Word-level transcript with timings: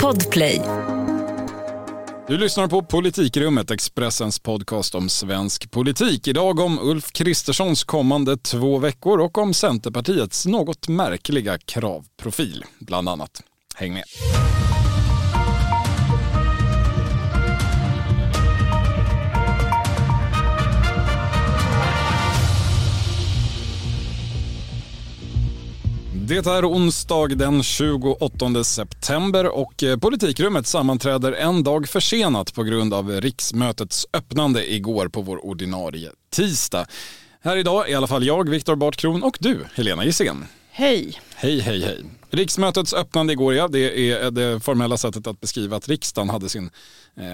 Podplay. 0.00 0.62
Du 2.28 2.38
lyssnar 2.38 2.68
på 2.68 2.82
Politikrummet, 2.82 3.70
Expressens 3.70 4.38
podcast 4.38 4.94
om 4.94 5.08
svensk 5.08 5.70
politik. 5.70 6.28
Idag 6.28 6.60
om 6.60 6.78
Ulf 6.82 7.12
Kristerssons 7.12 7.84
kommande 7.84 8.36
två 8.36 8.78
veckor 8.78 9.20
och 9.20 9.38
om 9.38 9.54
Centerpartiets 9.54 10.46
något 10.46 10.88
märkliga 10.88 11.58
kravprofil, 11.58 12.64
bland 12.78 13.08
annat. 13.08 13.42
Häng 13.74 13.94
med. 13.94 14.04
Det 26.30 26.46
är 26.46 26.70
onsdag 26.70 27.28
den 27.28 27.62
28 27.62 28.64
september 28.64 29.46
och 29.46 29.82
eh, 29.82 29.98
politikrummet 29.98 30.66
sammanträder 30.66 31.32
en 31.32 31.62
dag 31.62 31.88
försenat 31.88 32.54
på 32.54 32.62
grund 32.62 32.94
av 32.94 33.10
riksmötets 33.10 34.06
öppnande 34.12 34.72
igår 34.72 35.08
på 35.08 35.22
vår 35.22 35.46
ordinarie 35.46 36.10
tisdag. 36.32 36.86
Här 37.42 37.56
idag 37.56 37.88
är 37.88 37.92
i 37.92 37.94
alla 37.94 38.06
fall 38.06 38.26
jag, 38.26 38.48
Viktor 38.48 38.76
Bartkron 38.76 39.22
och 39.22 39.36
du, 39.40 39.64
Helena 39.74 40.04
Gissén. 40.04 40.44
Hej. 40.70 41.20
Hej, 41.34 41.60
hej, 41.60 41.80
hej. 41.80 42.04
Riksmötets 42.30 42.94
öppnande 42.94 43.32
igår, 43.32 43.54
ja, 43.54 43.68
det 43.68 44.10
är 44.12 44.30
det 44.30 44.60
formella 44.60 44.96
sättet 44.96 45.26
att 45.26 45.40
beskriva 45.40 45.76
att 45.76 45.88
riksdagen 45.88 46.30
hade 46.30 46.48
sin, 46.48 46.70
eh, 47.16 47.24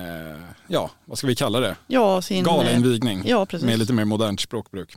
ja, 0.68 0.90
vad 1.04 1.18
ska 1.18 1.26
vi 1.26 1.36
kalla 1.36 1.60
det? 1.60 1.76
Ja, 1.86 2.22
sin... 2.22 2.44
Galainvigning 2.44 3.22
Ja, 3.26 3.46
precis. 3.46 3.66
med 3.66 3.78
lite 3.78 3.92
mer 3.92 4.04
modernt 4.04 4.40
språkbruk. 4.40 4.96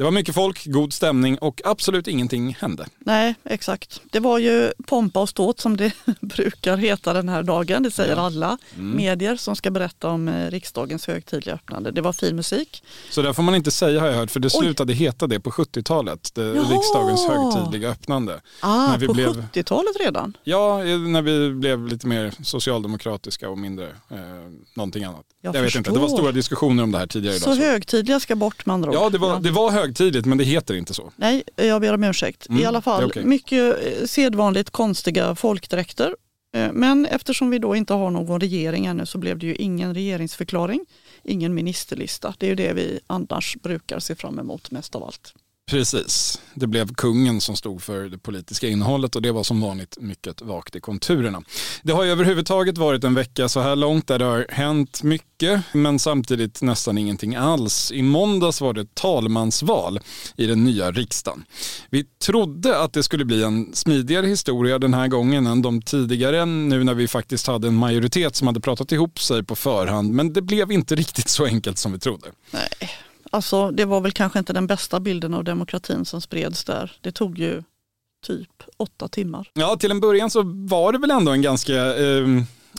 Det 0.00 0.04
var 0.04 0.10
mycket 0.10 0.34
folk, 0.34 0.64
god 0.66 0.92
stämning 0.92 1.38
och 1.38 1.60
absolut 1.64 2.08
ingenting 2.08 2.56
hände. 2.60 2.86
Nej, 2.98 3.34
exakt. 3.44 4.00
Det 4.10 4.20
var 4.20 4.38
ju 4.38 4.72
pompa 4.86 5.20
och 5.20 5.28
ståt 5.28 5.60
som 5.60 5.76
det 5.76 5.92
brukar 6.20 6.76
heta 6.76 7.12
den 7.12 7.28
här 7.28 7.42
dagen. 7.42 7.82
Det 7.82 7.90
säger 7.90 8.16
Ja. 8.16 8.22
alla 8.22 8.58
Mm. 8.74 8.96
medier 8.96 9.36
som 9.36 9.56
ska 9.56 9.70
berätta 9.70 10.08
om 10.08 10.28
eh, 10.28 10.50
riksdagens 10.50 11.06
högtidliga 11.06 11.54
öppnande. 11.54 11.90
Det 11.90 12.00
var 12.00 12.12
fin 12.12 12.36
musik. 12.36 12.82
Så 13.10 13.22
där 13.22 13.32
får 13.32 13.42
man 13.42 13.54
inte 13.54 13.70
säga 13.70 14.00
har 14.00 14.06
jag 14.06 14.14
hört, 14.14 14.30
för 14.30 14.40
det 14.40 14.46
Oj. 14.54 14.60
slutade 14.64 14.92
heta 14.92 15.26
det 15.26 15.40
på 15.40 15.50
70-talet, 15.50 16.30
det, 16.34 16.42
Jaha. 16.44 16.54
riksdagens 16.70 17.26
högtidliga 17.28 17.90
öppnande. 17.90 18.40
Ah, 18.60 18.86
När 18.88 18.98
vi 18.98 19.06
på 19.06 19.12
blev- 19.14 19.44
70-talet 19.52 19.96
redan? 20.00 20.36
Ja, 20.44 20.78
när 20.84 21.22
vi 21.22 21.50
blev 21.54 21.86
lite 21.86 22.06
mer 22.06 22.32
socialdemokratiska 22.42 23.48
och 23.50 23.58
mindre 23.58 23.86
eh, 24.10 24.16
någonting 24.74 25.04
annat. 25.04 25.24
Jag 25.42 25.52
vet 25.52 25.74
inte, 25.74 25.90
det 25.90 25.98
var 25.98 26.08
stora 26.08 26.32
diskussioner 26.32 26.82
om 26.82 26.92
det 26.92 26.98
här 26.98 27.06
tidigare 27.06 27.38
Så 27.38 27.52
idag. 27.54 27.64
högtidliga 27.64 28.20
ska 28.20 28.36
bort 28.36 28.66
med 28.66 28.74
andra 28.74 28.90
ord. 28.90 28.96
Ja, 28.96 29.10
det 29.10 29.18
var, 29.18 29.40
det 29.40 29.50
var 29.50 29.70
högtidligt 29.90 30.26
men 30.26 30.38
det 30.38 30.44
heter 30.44 30.74
inte 30.74 30.94
så. 30.94 31.12
Nej, 31.16 31.42
jag 31.56 31.80
ber 31.80 31.94
om 31.94 32.04
ursäkt. 32.04 32.48
Mm, 32.48 32.62
I 32.62 32.64
alla 32.64 32.80
fall, 32.80 33.04
okej. 33.04 33.24
mycket 33.24 33.86
eh, 33.86 34.06
sedvanligt 34.06 34.70
konstiga 34.70 35.34
folkdräkter. 35.34 36.14
Eh, 36.56 36.72
Men 36.72 37.06
eftersom 37.06 37.50
vi 37.50 37.58
då 37.58 37.76
inte 37.76 37.94
har 37.94 38.10
någon 38.10 38.40
regering 38.40 38.86
ännu 38.86 39.06
så 39.06 39.18
blev 39.18 39.38
det 39.38 39.46
ju 39.46 39.54
ingen 39.54 39.94
regeringsförklaring, 39.94 40.86
ingen 41.24 41.54
ministerlista. 41.54 42.34
Det 42.38 42.46
är 42.46 42.50
ju 42.50 42.54
det 42.54 42.72
vi 42.72 43.00
annars 43.06 43.56
brukar 43.62 43.98
se 43.98 44.14
fram 44.14 44.38
emot 44.38 44.70
mest 44.70 44.94
av 44.94 45.04
allt. 45.04 45.34
Precis, 45.70 46.40
det 46.54 46.66
blev 46.66 46.94
kungen 46.94 47.40
som 47.40 47.56
stod 47.56 47.82
för 47.82 48.08
det 48.08 48.18
politiska 48.18 48.68
innehållet 48.68 49.16
och 49.16 49.22
det 49.22 49.32
var 49.32 49.42
som 49.42 49.60
vanligt 49.60 49.98
mycket 50.00 50.42
vagt 50.42 50.76
i 50.76 50.80
konturerna. 50.80 51.42
Det 51.82 51.92
har 51.92 52.04
ju 52.04 52.10
överhuvudtaget 52.10 52.78
varit 52.78 53.04
en 53.04 53.14
vecka 53.14 53.48
så 53.48 53.60
här 53.60 53.76
långt 53.76 54.06
där 54.06 54.18
det 54.18 54.24
har 54.24 54.46
hänt 54.48 55.02
mycket 55.02 55.62
men 55.72 55.98
samtidigt 55.98 56.62
nästan 56.62 56.98
ingenting 56.98 57.36
alls. 57.36 57.92
I 57.92 58.02
måndags 58.02 58.60
var 58.60 58.72
det 58.72 58.94
talmansval 58.94 60.00
i 60.36 60.46
den 60.46 60.64
nya 60.64 60.90
riksdagen. 60.90 61.44
Vi 61.90 62.04
trodde 62.04 62.78
att 62.78 62.92
det 62.92 63.02
skulle 63.02 63.24
bli 63.24 63.42
en 63.42 63.74
smidigare 63.74 64.26
historia 64.26 64.78
den 64.78 64.94
här 64.94 65.08
gången 65.08 65.46
än 65.46 65.62
de 65.62 65.82
tidigare 65.82 66.46
nu 66.46 66.84
när 66.84 66.94
vi 66.94 67.08
faktiskt 67.08 67.46
hade 67.46 67.68
en 67.68 67.74
majoritet 67.74 68.36
som 68.36 68.46
hade 68.46 68.60
pratat 68.60 68.92
ihop 68.92 69.20
sig 69.20 69.44
på 69.44 69.56
förhand 69.56 70.14
men 70.14 70.32
det 70.32 70.42
blev 70.42 70.72
inte 70.72 70.94
riktigt 70.94 71.28
så 71.28 71.46
enkelt 71.46 71.78
som 71.78 71.92
vi 71.92 71.98
trodde. 71.98 72.26
Nej, 72.50 72.68
alltså 73.30 73.70
det 73.70 73.84
var 73.84 74.00
väl 74.00 74.12
kanske 74.12 74.38
inte 74.38 74.52
den 74.52 74.66
bästa 74.66 75.00
bilden 75.00 75.34
av 75.34 75.44
demokratin 75.44 76.04
som 76.04 76.20
spreds 76.20 76.64
där. 76.64 76.92
Det 77.00 77.12
tog 77.12 77.38
ju 77.38 77.62
typ 78.26 78.48
åtta 78.76 79.08
timmar. 79.08 79.50
Ja, 79.54 79.76
till 79.76 79.90
en 79.90 80.00
början 80.00 80.30
så 80.30 80.42
var 80.44 80.92
det 80.92 80.98
väl 80.98 81.10
ändå 81.10 81.32
en 81.32 81.42
ganska 81.42 81.74
eh, 81.96 82.26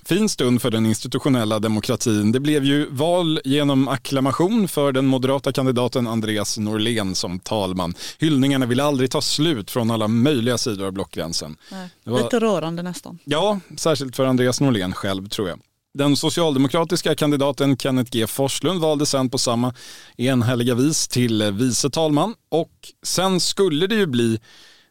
fin 0.06 0.30
stund 0.30 0.62
för 0.62 0.72
den 0.72 0.86
institutionella 0.86 1.60
demokratin. 1.60 2.32
Det 2.32 2.40
blev 2.40 2.64
ju 2.64 2.90
val 2.90 3.40
genom 3.46 3.88
acklamation 3.88 4.68
för 4.68 4.92
den 4.92 5.06
moderata 5.06 5.52
kandidaten 5.52 6.08
Andreas 6.08 6.58
Norlén 6.58 7.16
som 7.16 7.40
talman. 7.40 7.94
Hyllningarna 8.20 8.66
ville 8.66 8.84
aldrig 8.84 9.12
ta 9.12 9.22
slut 9.22 9.72
från 9.72 9.92
alla 9.92 10.08
möjliga 10.08 10.58
sidor 10.58 10.86
av 10.86 10.92
blockgränsen. 10.92 11.56
Nej. 11.72 11.90
Var- 12.04 12.24
Lite 12.24 12.40
rörande 12.40 12.84
nästan. 12.84 13.20
Ja, 13.24 13.60
särskilt 13.78 14.16
för 14.16 14.26
Andreas 14.26 14.62
Norlén 14.62 14.94
själv 14.94 15.30
tror 15.30 15.50
jag. 15.50 15.60
Den 15.94 16.16
socialdemokratiska 16.16 17.16
kandidaten 17.16 17.78
Kenneth 17.78 18.12
G 18.12 18.28
Forslund 18.28 18.82
valde 18.82 19.06
sen 19.06 19.30
på 19.30 19.38
samma 19.38 19.74
enhälliga 20.18 20.76
vis 20.76 21.08
till 21.08 21.52
vice 21.52 21.90
talman 21.90 22.36
och 22.50 22.72
sen 23.04 23.40
skulle 23.40 23.88
det 23.88 23.96
ju 23.96 24.06
bli 24.06 24.40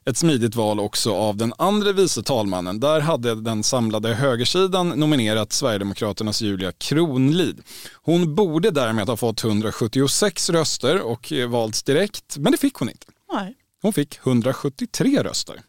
ett 0.04 0.16
smidigt 0.16 0.54
val 0.54 0.80
också 0.80 1.14
av 1.14 1.36
den 1.36 1.52
andra 1.58 1.92
vice 1.92 2.22
talmannen. 2.22 2.80
Där 2.80 3.00
hade 3.00 3.34
den 3.34 3.62
samlade 3.62 4.14
högersidan 4.14 4.88
nominerat 4.88 5.52
Sverigedemokraternas 5.52 6.42
Julia 6.42 6.72
Kronlid. 6.72 7.62
Hon 8.02 8.34
borde 8.34 8.70
därmed 8.70 9.08
ha 9.08 9.16
fått 9.16 9.44
176 9.44 10.50
röster 10.50 11.00
och 11.00 11.32
valts 11.48 11.82
direkt, 11.82 12.36
men 12.36 12.52
det 12.52 12.58
fick 12.58 12.74
hon 12.74 12.88
inte. 12.88 13.06
Nej. 13.32 13.56
Hon 13.82 13.92
fick 13.92 14.18
173 14.26 15.22
röster. 15.22 15.60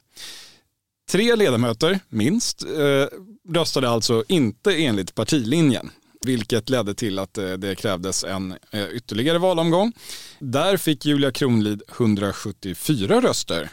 Tre 1.11 1.35
ledamöter, 1.35 1.99
minst, 2.09 2.63
eh, 2.63 3.07
röstade 3.53 3.89
alltså 3.89 4.23
inte 4.27 4.73
enligt 4.73 5.15
partilinjen. 5.15 5.91
Vilket 6.25 6.69
ledde 6.69 6.93
till 6.93 7.19
att 7.19 7.37
eh, 7.37 7.51
det 7.51 7.75
krävdes 7.75 8.23
en 8.23 8.55
eh, 8.71 8.85
ytterligare 8.91 9.37
valomgång. 9.37 9.93
Där 10.39 10.77
fick 10.77 11.05
Julia 11.05 11.31
Kronlid 11.31 11.81
174 11.97 13.21
röster. 13.21 13.69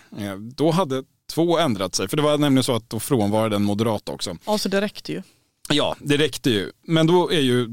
Då 0.57 0.71
hade 0.71 1.03
två 1.33 1.59
ändrat 1.59 1.95
sig, 1.95 2.09
för 2.09 2.17
det 2.17 2.23
var 2.23 2.39
nämligen 2.39 2.65
så 2.65 2.75
att 2.75 2.91
då 2.91 3.01
frånvarade 3.01 3.57
en 3.57 3.65
moderat 3.65 4.09
också. 4.09 4.37
Alltså 4.45 4.69
det 4.69 4.81
räckte 4.81 5.13
ju. 5.13 5.23
Ja, 5.69 5.97
det 6.01 6.17
räckte 6.17 6.51
ju. 6.51 6.73
Men 6.87 7.07
då 7.07 7.33
är 7.33 7.41
ju 7.41 7.69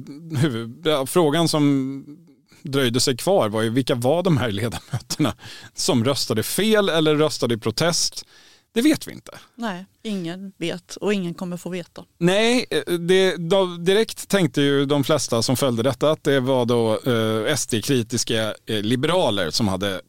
frågan 1.07 1.47
som 1.47 2.03
dröjde 2.61 2.99
sig 2.99 3.17
kvar 3.17 3.49
var 3.49 3.61
ju 3.61 3.69
vilka 3.69 3.95
var 3.95 4.23
de 4.23 4.37
här 4.37 4.51
ledamöterna 4.51 5.35
som 5.73 6.05
röstade 6.05 6.43
fel 6.43 6.89
eller 6.89 7.15
röstade 7.15 7.55
i 7.55 7.57
protest? 7.57 8.25
Det 8.75 8.81
vet 8.81 9.07
vi 9.07 9.11
inte. 9.11 9.31
Nej, 9.55 9.85
ingen 10.03 10.51
vet 10.57 10.95
och 10.95 11.13
ingen 11.13 11.33
kommer 11.33 11.57
få 11.57 11.69
veta. 11.69 12.05
Nej, 12.17 12.65
eh, 12.69 12.93
det, 12.93 13.35
direkt 13.79 14.27
tänkte 14.27 14.61
ju 14.61 14.85
de 14.85 15.03
flesta 15.03 15.41
som 15.41 15.55
följde 15.57 15.83
detta 15.83 16.11
att 16.11 16.23
det 16.23 16.39
var 16.39 16.65
då 16.65 16.93
eh, 16.93 17.55
SD-kritiska 17.55 18.53
eh, 18.65 18.81
liberaler 18.81 19.49
som 19.49 19.67
hade 19.67 20.01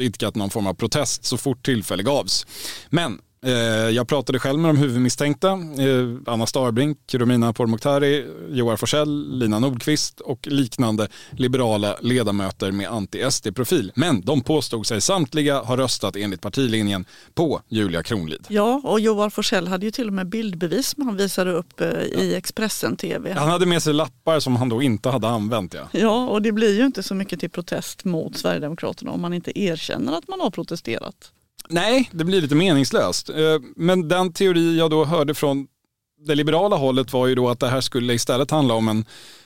idkat 0.00 0.34
någon 0.34 0.50
form 0.50 0.66
av 0.66 0.74
protest 0.74 1.24
så 1.24 1.36
fort 1.36 1.64
tillfälle 1.64 2.02
gavs. 2.02 2.46
Men 2.90 3.20
jag 3.94 4.08
pratade 4.08 4.38
själv 4.38 4.58
med 4.58 4.68
de 4.68 4.76
huvudmisstänkta, 4.76 5.50
eh, 5.52 6.08
Anna 6.26 6.46
Starbrink, 6.46 6.98
Romina 7.14 7.52
Pourmokhtari, 7.52 8.26
Joar 8.50 8.76
Forsell, 8.76 9.38
Lina 9.38 9.58
Nordqvist 9.58 10.20
och 10.20 10.46
liknande 10.46 11.08
liberala 11.30 11.96
ledamöter 12.00 12.72
med 12.72 12.88
anti-SD-profil. 12.88 13.92
Men 13.94 14.20
de 14.20 14.40
påstod 14.40 14.86
sig 14.86 15.00
samtliga 15.00 15.60
ha 15.60 15.76
röstat 15.76 16.16
enligt 16.16 16.40
partilinjen 16.40 17.04
på 17.34 17.60
Julia 17.68 18.02
Kronlid. 18.02 18.46
Ja, 18.48 18.80
och 18.84 19.00
Joar 19.00 19.30
Forsell 19.30 19.68
hade 19.68 19.86
ju 19.86 19.90
till 19.90 20.06
och 20.06 20.12
med 20.12 20.28
bildbevis 20.28 20.86
som 20.86 21.06
han 21.06 21.16
visade 21.16 21.52
upp 21.52 21.80
eh, 21.80 21.88
i 22.02 22.34
Expressen 22.34 22.96
TV. 22.96 23.32
Han 23.32 23.48
hade 23.48 23.66
med 23.66 23.82
sig 23.82 23.94
lappar 23.94 24.40
som 24.40 24.56
han 24.56 24.68
då 24.68 24.82
inte 24.82 25.08
hade 25.08 25.28
använt. 25.28 25.74
Ja. 25.74 25.88
Ja, 25.92 26.28
och 26.28 26.42
det 26.42 26.52
blir 26.52 26.78
ju 26.78 26.86
inte 26.86 27.02
så 27.02 27.14
mycket 27.14 27.40
till 27.40 27.50
protest 27.50 28.04
mot 28.04 28.36
Sverigedemokraterna 28.36 29.10
om 29.10 29.20
man 29.20 29.34
inte 29.34 29.60
erkänner 29.60 30.12
att 30.12 30.28
man 30.28 30.40
har 30.40 30.50
protesterat. 30.50 31.32
Nej, 31.70 32.10
det 32.12 32.24
blir 32.24 32.40
lite 32.40 32.54
meningslöst. 32.54 33.28
Eh, 33.28 33.58
men 33.76 34.08
den 34.08 34.32
teori 34.32 34.78
jag 34.78 34.90
då 34.90 35.04
hörde 35.04 35.34
från 35.34 35.66
det 36.26 36.34
liberala 36.34 36.76
hållet 36.76 37.12
var 37.12 37.26
ju 37.26 37.34
då 37.34 37.48
att 37.48 37.60
det 37.60 37.68
här 37.68 37.80
skulle 37.80 38.14
istället 38.14 38.50
handla 38.50 38.74
om 38.74 38.88
en 38.88 39.04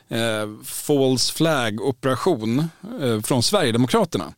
eh, 0.08 0.64
false 0.64 1.32
flag-operation 1.32 2.68
eh, 3.00 3.20
från 3.20 3.42
Sverigedemokraterna. 3.42 4.32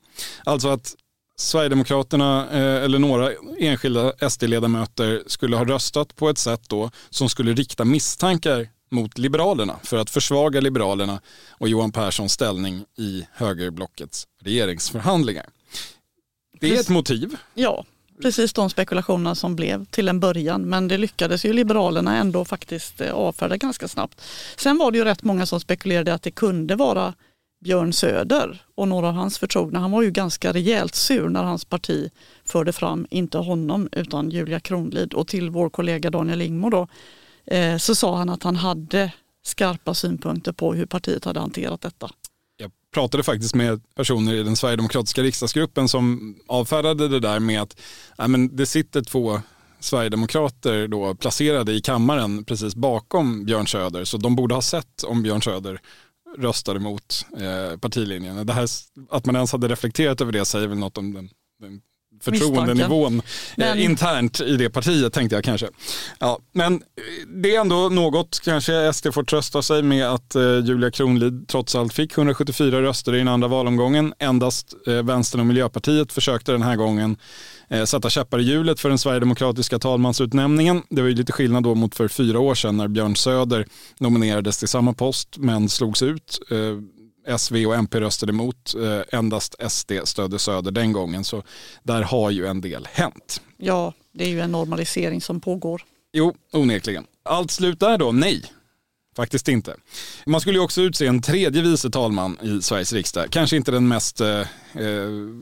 Alltså 0.44 0.68
att 0.68 0.94
Sverigedemokraterna 1.38 2.48
eh, 2.50 2.84
eller 2.84 2.98
några 2.98 3.32
enskilda 3.58 4.30
SD-ledamöter 4.30 5.22
skulle 5.26 5.56
ha 5.56 5.64
röstat 5.64 6.16
på 6.16 6.28
ett 6.28 6.38
sätt 6.38 6.62
då 6.68 6.90
som 7.10 7.28
skulle 7.28 7.52
rikta 7.52 7.84
misstankar 7.84 8.68
mot 8.90 9.18
Liberalerna 9.18 9.76
för 9.82 9.96
att 9.96 10.10
försvaga 10.10 10.60
Liberalerna 10.60 11.20
och 11.50 11.68
Johan 11.68 11.92
Perssons 11.92 12.32
ställning 12.32 12.84
i 12.98 13.26
högerblockets 13.32 14.26
regeringsförhandlingar. 14.42 15.46
Det 16.60 16.76
är 16.76 16.80
ett 16.80 16.88
motiv. 16.88 17.36
Ja, 17.54 17.84
precis 18.22 18.52
de 18.52 18.70
spekulationerna 18.70 19.34
som 19.34 19.56
blev 19.56 19.84
till 19.84 20.08
en 20.08 20.20
början. 20.20 20.62
Men 20.62 20.88
det 20.88 20.98
lyckades 20.98 21.44
ju 21.44 21.52
Liberalerna 21.52 22.16
ändå 22.16 22.44
faktiskt 22.44 23.00
eh, 23.00 23.12
avfärda 23.12 23.56
ganska 23.56 23.88
snabbt. 23.88 24.20
Sen 24.56 24.78
var 24.78 24.90
det 24.90 24.98
ju 24.98 25.04
rätt 25.04 25.22
många 25.22 25.46
som 25.46 25.60
spekulerade 25.60 26.14
att 26.14 26.22
det 26.22 26.30
kunde 26.30 26.76
vara 26.76 27.14
Björn 27.64 27.92
Söder 27.92 28.62
och 28.74 28.88
några 28.88 29.08
av 29.08 29.14
hans 29.14 29.38
förtrogna. 29.38 29.78
Han 29.78 29.90
var 29.90 30.02
ju 30.02 30.10
ganska 30.10 30.52
rejält 30.52 30.94
sur 30.94 31.28
när 31.28 31.42
hans 31.42 31.64
parti 31.64 32.10
förde 32.44 32.72
fram, 32.72 33.06
inte 33.10 33.38
honom 33.38 33.88
utan 33.92 34.30
Julia 34.30 34.60
Kronlid 34.60 35.14
och 35.14 35.28
till 35.28 35.50
vår 35.50 35.70
kollega 35.70 36.10
Daniel 36.10 36.42
Ingmo 36.42 36.70
då, 36.70 36.88
eh, 37.46 37.76
så 37.76 37.94
sa 37.94 38.16
han 38.16 38.28
att 38.28 38.42
han 38.42 38.56
hade 38.56 39.12
skarpa 39.46 39.94
synpunkter 39.94 40.52
på 40.52 40.74
hur 40.74 40.86
partiet 40.86 41.24
hade 41.24 41.40
hanterat 41.40 41.80
detta. 41.80 42.10
Jag 42.96 43.02
pratade 43.02 43.22
faktiskt 43.22 43.54
med 43.54 43.80
personer 43.94 44.34
i 44.34 44.42
den 44.42 44.56
sverigedemokratiska 44.56 45.22
riksdagsgruppen 45.22 45.88
som 45.88 46.36
avfärdade 46.46 47.08
det 47.08 47.20
där 47.20 47.40
med 47.40 47.62
att 47.62 47.80
ja, 48.18 48.28
men 48.28 48.56
det 48.56 48.66
sitter 48.66 49.02
två 49.02 49.40
sverigedemokrater 49.80 50.88
då 50.88 51.14
placerade 51.14 51.72
i 51.72 51.80
kammaren 51.80 52.44
precis 52.44 52.74
bakom 52.74 53.44
Björn 53.44 53.66
Söder 53.66 54.04
så 54.04 54.16
de 54.16 54.36
borde 54.36 54.54
ha 54.54 54.62
sett 54.62 55.02
om 55.02 55.22
Björn 55.22 55.42
Söder 55.42 55.80
röstade 56.38 56.80
mot 56.80 57.26
eh, 57.38 57.78
partilinjen. 57.78 58.46
Det 58.46 58.52
här, 58.52 58.68
att 59.10 59.26
man 59.26 59.36
ens 59.36 59.52
hade 59.52 59.68
reflekterat 59.68 60.20
över 60.20 60.32
det 60.32 60.44
säger 60.44 60.66
väl 60.66 60.78
något 60.78 60.98
om 60.98 61.12
den, 61.12 61.28
den 61.60 61.80
förtroendenivån 62.32 63.22
eh, 63.56 63.84
internt 63.84 64.40
i 64.40 64.56
det 64.56 64.70
partiet 64.70 65.12
tänkte 65.12 65.36
jag 65.36 65.44
kanske. 65.44 65.68
Ja, 66.18 66.38
men 66.52 66.82
det 67.26 67.56
är 67.56 67.60
ändå 67.60 67.88
något, 67.88 68.40
kanske 68.44 68.92
SD 68.92 69.06
får 69.12 69.24
trösta 69.24 69.62
sig 69.62 69.82
med 69.82 70.06
att 70.06 70.34
eh, 70.34 70.42
Julia 70.42 70.90
Kronlid 70.90 71.48
trots 71.48 71.74
allt 71.74 71.92
fick 71.92 72.18
174 72.18 72.82
röster 72.82 73.14
i 73.14 73.18
den 73.18 73.28
andra 73.28 73.48
valomgången. 73.48 74.14
Endast 74.18 74.74
eh, 74.86 75.02
Vänstern 75.02 75.40
och 75.40 75.46
Miljöpartiet 75.46 76.12
försökte 76.12 76.52
den 76.52 76.62
här 76.62 76.76
gången 76.76 77.16
eh, 77.70 77.84
sätta 77.84 78.10
käppar 78.10 78.38
i 78.38 78.42
hjulet 78.42 78.80
för 78.80 78.88
den 78.88 78.98
sverigedemokratiska 78.98 79.78
talmansutnämningen. 79.78 80.82
Det 80.90 81.00
var 81.00 81.08
ju 81.08 81.14
lite 81.14 81.32
skillnad 81.32 81.62
då 81.62 81.74
mot 81.74 81.94
för 81.94 82.08
fyra 82.08 82.40
år 82.40 82.54
sedan 82.54 82.76
när 82.76 82.88
Björn 82.88 83.16
Söder 83.16 83.66
nominerades 83.98 84.58
till 84.58 84.68
samma 84.68 84.92
post 84.92 85.36
men 85.38 85.68
slogs 85.68 86.02
ut. 86.02 86.38
SV 87.38 87.66
och 87.66 87.74
MP 87.74 88.00
röstade 88.00 88.30
emot. 88.32 88.74
Eh, 88.74 89.18
endast 89.18 89.54
SD 89.68 89.92
stödde 90.04 90.38
Söder 90.38 90.70
den 90.70 90.92
gången. 90.92 91.24
Så 91.24 91.42
där 91.82 92.02
har 92.02 92.30
ju 92.30 92.46
en 92.46 92.60
del 92.60 92.88
hänt. 92.92 93.40
Ja, 93.56 93.92
det 94.12 94.24
är 94.24 94.28
ju 94.28 94.40
en 94.40 94.52
normalisering 94.52 95.20
som 95.20 95.40
pågår. 95.40 95.82
Jo, 96.12 96.34
onekligen. 96.52 97.06
Allt 97.22 97.50
slut 97.50 97.80
där 97.80 97.98
då? 97.98 98.12
Nej. 98.12 98.42
Faktiskt 99.16 99.48
inte. 99.48 99.76
Man 100.26 100.40
skulle 100.40 100.58
ju 100.58 100.64
också 100.64 100.82
utse 100.82 101.06
en 101.06 101.22
tredje 101.22 101.62
vice 101.62 101.90
talman 101.90 102.38
i 102.42 102.62
Sveriges 102.62 102.92
riksdag. 102.92 103.26
Kanske 103.30 103.56
inte 103.56 103.70
den 103.70 103.88
mest 103.88 104.20
eh, 104.20 104.28
eh, 104.28 104.46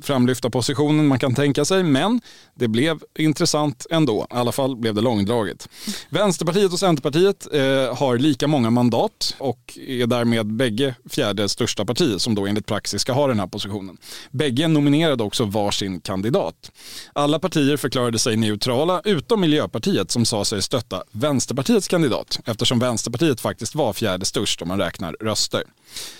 framlyfta 0.02 0.50
positionen 0.50 1.06
man 1.06 1.18
kan 1.18 1.34
tänka 1.34 1.64
sig, 1.64 1.82
men 1.82 2.20
det 2.54 2.68
blev 2.68 2.98
intressant 3.18 3.86
ändå. 3.90 4.26
I 4.30 4.34
alla 4.34 4.52
fall 4.52 4.76
blev 4.76 4.94
det 4.94 5.00
långdraget. 5.00 5.68
Vänsterpartiet 6.08 6.72
och 6.72 6.78
Centerpartiet 6.78 7.46
eh, 7.52 7.96
har 7.96 8.18
lika 8.18 8.46
många 8.46 8.70
mandat 8.70 9.34
och 9.38 9.78
är 9.86 10.06
därmed 10.06 10.46
bägge 10.46 10.94
fjärde 11.10 11.48
största 11.48 11.84
parti 11.84 12.20
som 12.20 12.34
då 12.34 12.46
enligt 12.46 12.66
praxis 12.66 13.02
ska 13.02 13.12
ha 13.12 13.26
den 13.26 13.40
här 13.40 13.46
positionen. 13.46 13.96
Bägge 14.30 14.68
nominerade 14.68 15.22
också 15.24 15.44
varsin 15.44 16.00
kandidat. 16.00 16.72
Alla 17.12 17.38
partier 17.38 17.76
förklarade 17.76 18.18
sig 18.18 18.36
neutrala 18.36 19.00
utom 19.04 19.40
Miljöpartiet 19.40 20.10
som 20.10 20.24
sa 20.24 20.44
sig 20.44 20.62
stötta 20.62 21.02
Vänsterpartiets 21.12 21.88
kandidat 21.88 22.40
eftersom 22.44 22.78
Vänsterpartiet 22.78 23.40
faktiskt 23.40 23.63
var 23.72 23.92
fjärde 23.92 24.24
störst 24.24 24.62
om 24.62 24.68
man 24.68 24.78
räknar 24.78 25.16
röster. 25.20 25.62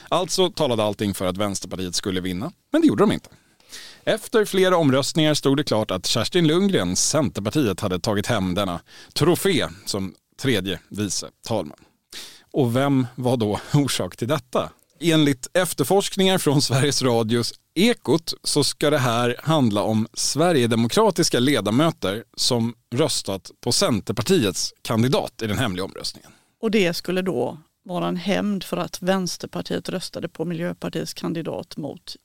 Alltså 0.08 0.50
talade 0.50 0.82
allting 0.82 1.14
för 1.14 1.26
att 1.26 1.37
Vänsterpartiet 1.37 1.94
skulle 1.94 2.20
vinna, 2.20 2.52
men 2.73 2.81
det 2.81 2.87
gjorde 2.87 3.02
de 3.02 3.12
inte. 3.12 3.31
Efter 4.05 4.44
flera 4.44 4.76
omröstningar 4.76 5.35
stod 5.35 5.56
det 5.56 5.64
klart 5.64 5.91
att 5.91 6.06
Kerstin 6.06 6.46
Lundgren, 6.46 6.96
Centerpartiet, 6.96 7.81
hade 7.81 7.99
tagit 7.99 8.26
hem 8.26 8.55
denna 8.55 8.81
trofé 9.12 9.69
som 9.87 10.14
tredje 10.43 10.79
vice 10.88 11.26
talman. 11.46 11.79
Och 12.52 12.76
vem 12.76 13.06
var 13.14 13.37
då 13.37 13.61
orsak 13.75 14.17
till 14.17 14.29
detta? 14.29 14.70
Enligt 15.00 15.49
efterforskningar 15.52 16.38
från 16.38 16.62
Sveriges 16.62 17.02
Radios 17.02 17.55
Ekot 17.75 18.35
så 18.44 18.64
ska 18.64 18.91
det 18.91 18.99
här 18.99 19.37
handla 19.43 19.82
om 19.82 20.06
sverigedemokratiska 20.14 21.38
ledamöter 21.38 22.25
som 22.37 22.75
röstat 22.94 23.50
på 23.61 23.73
Centerpartiets 23.73 24.73
kandidat 24.82 25.43
i 25.43 25.46
den 25.46 25.58
hemliga 25.58 25.85
omröstningen. 25.85 26.31
Och 26.65 26.71
det 26.71 26.95
skulle 26.95 27.23
då 27.23 27.59
vara 27.83 28.09
en 28.09 28.17
hämnd 28.17 28.65
för 28.65 28.77
att 28.77 29.03
Vänsterpartiet 29.03 29.89
röstade 29.89 30.29
på 30.29 30.45
Miljöpartiets 30.45 31.15
kandidat 31.15 31.77
mot 31.77 32.17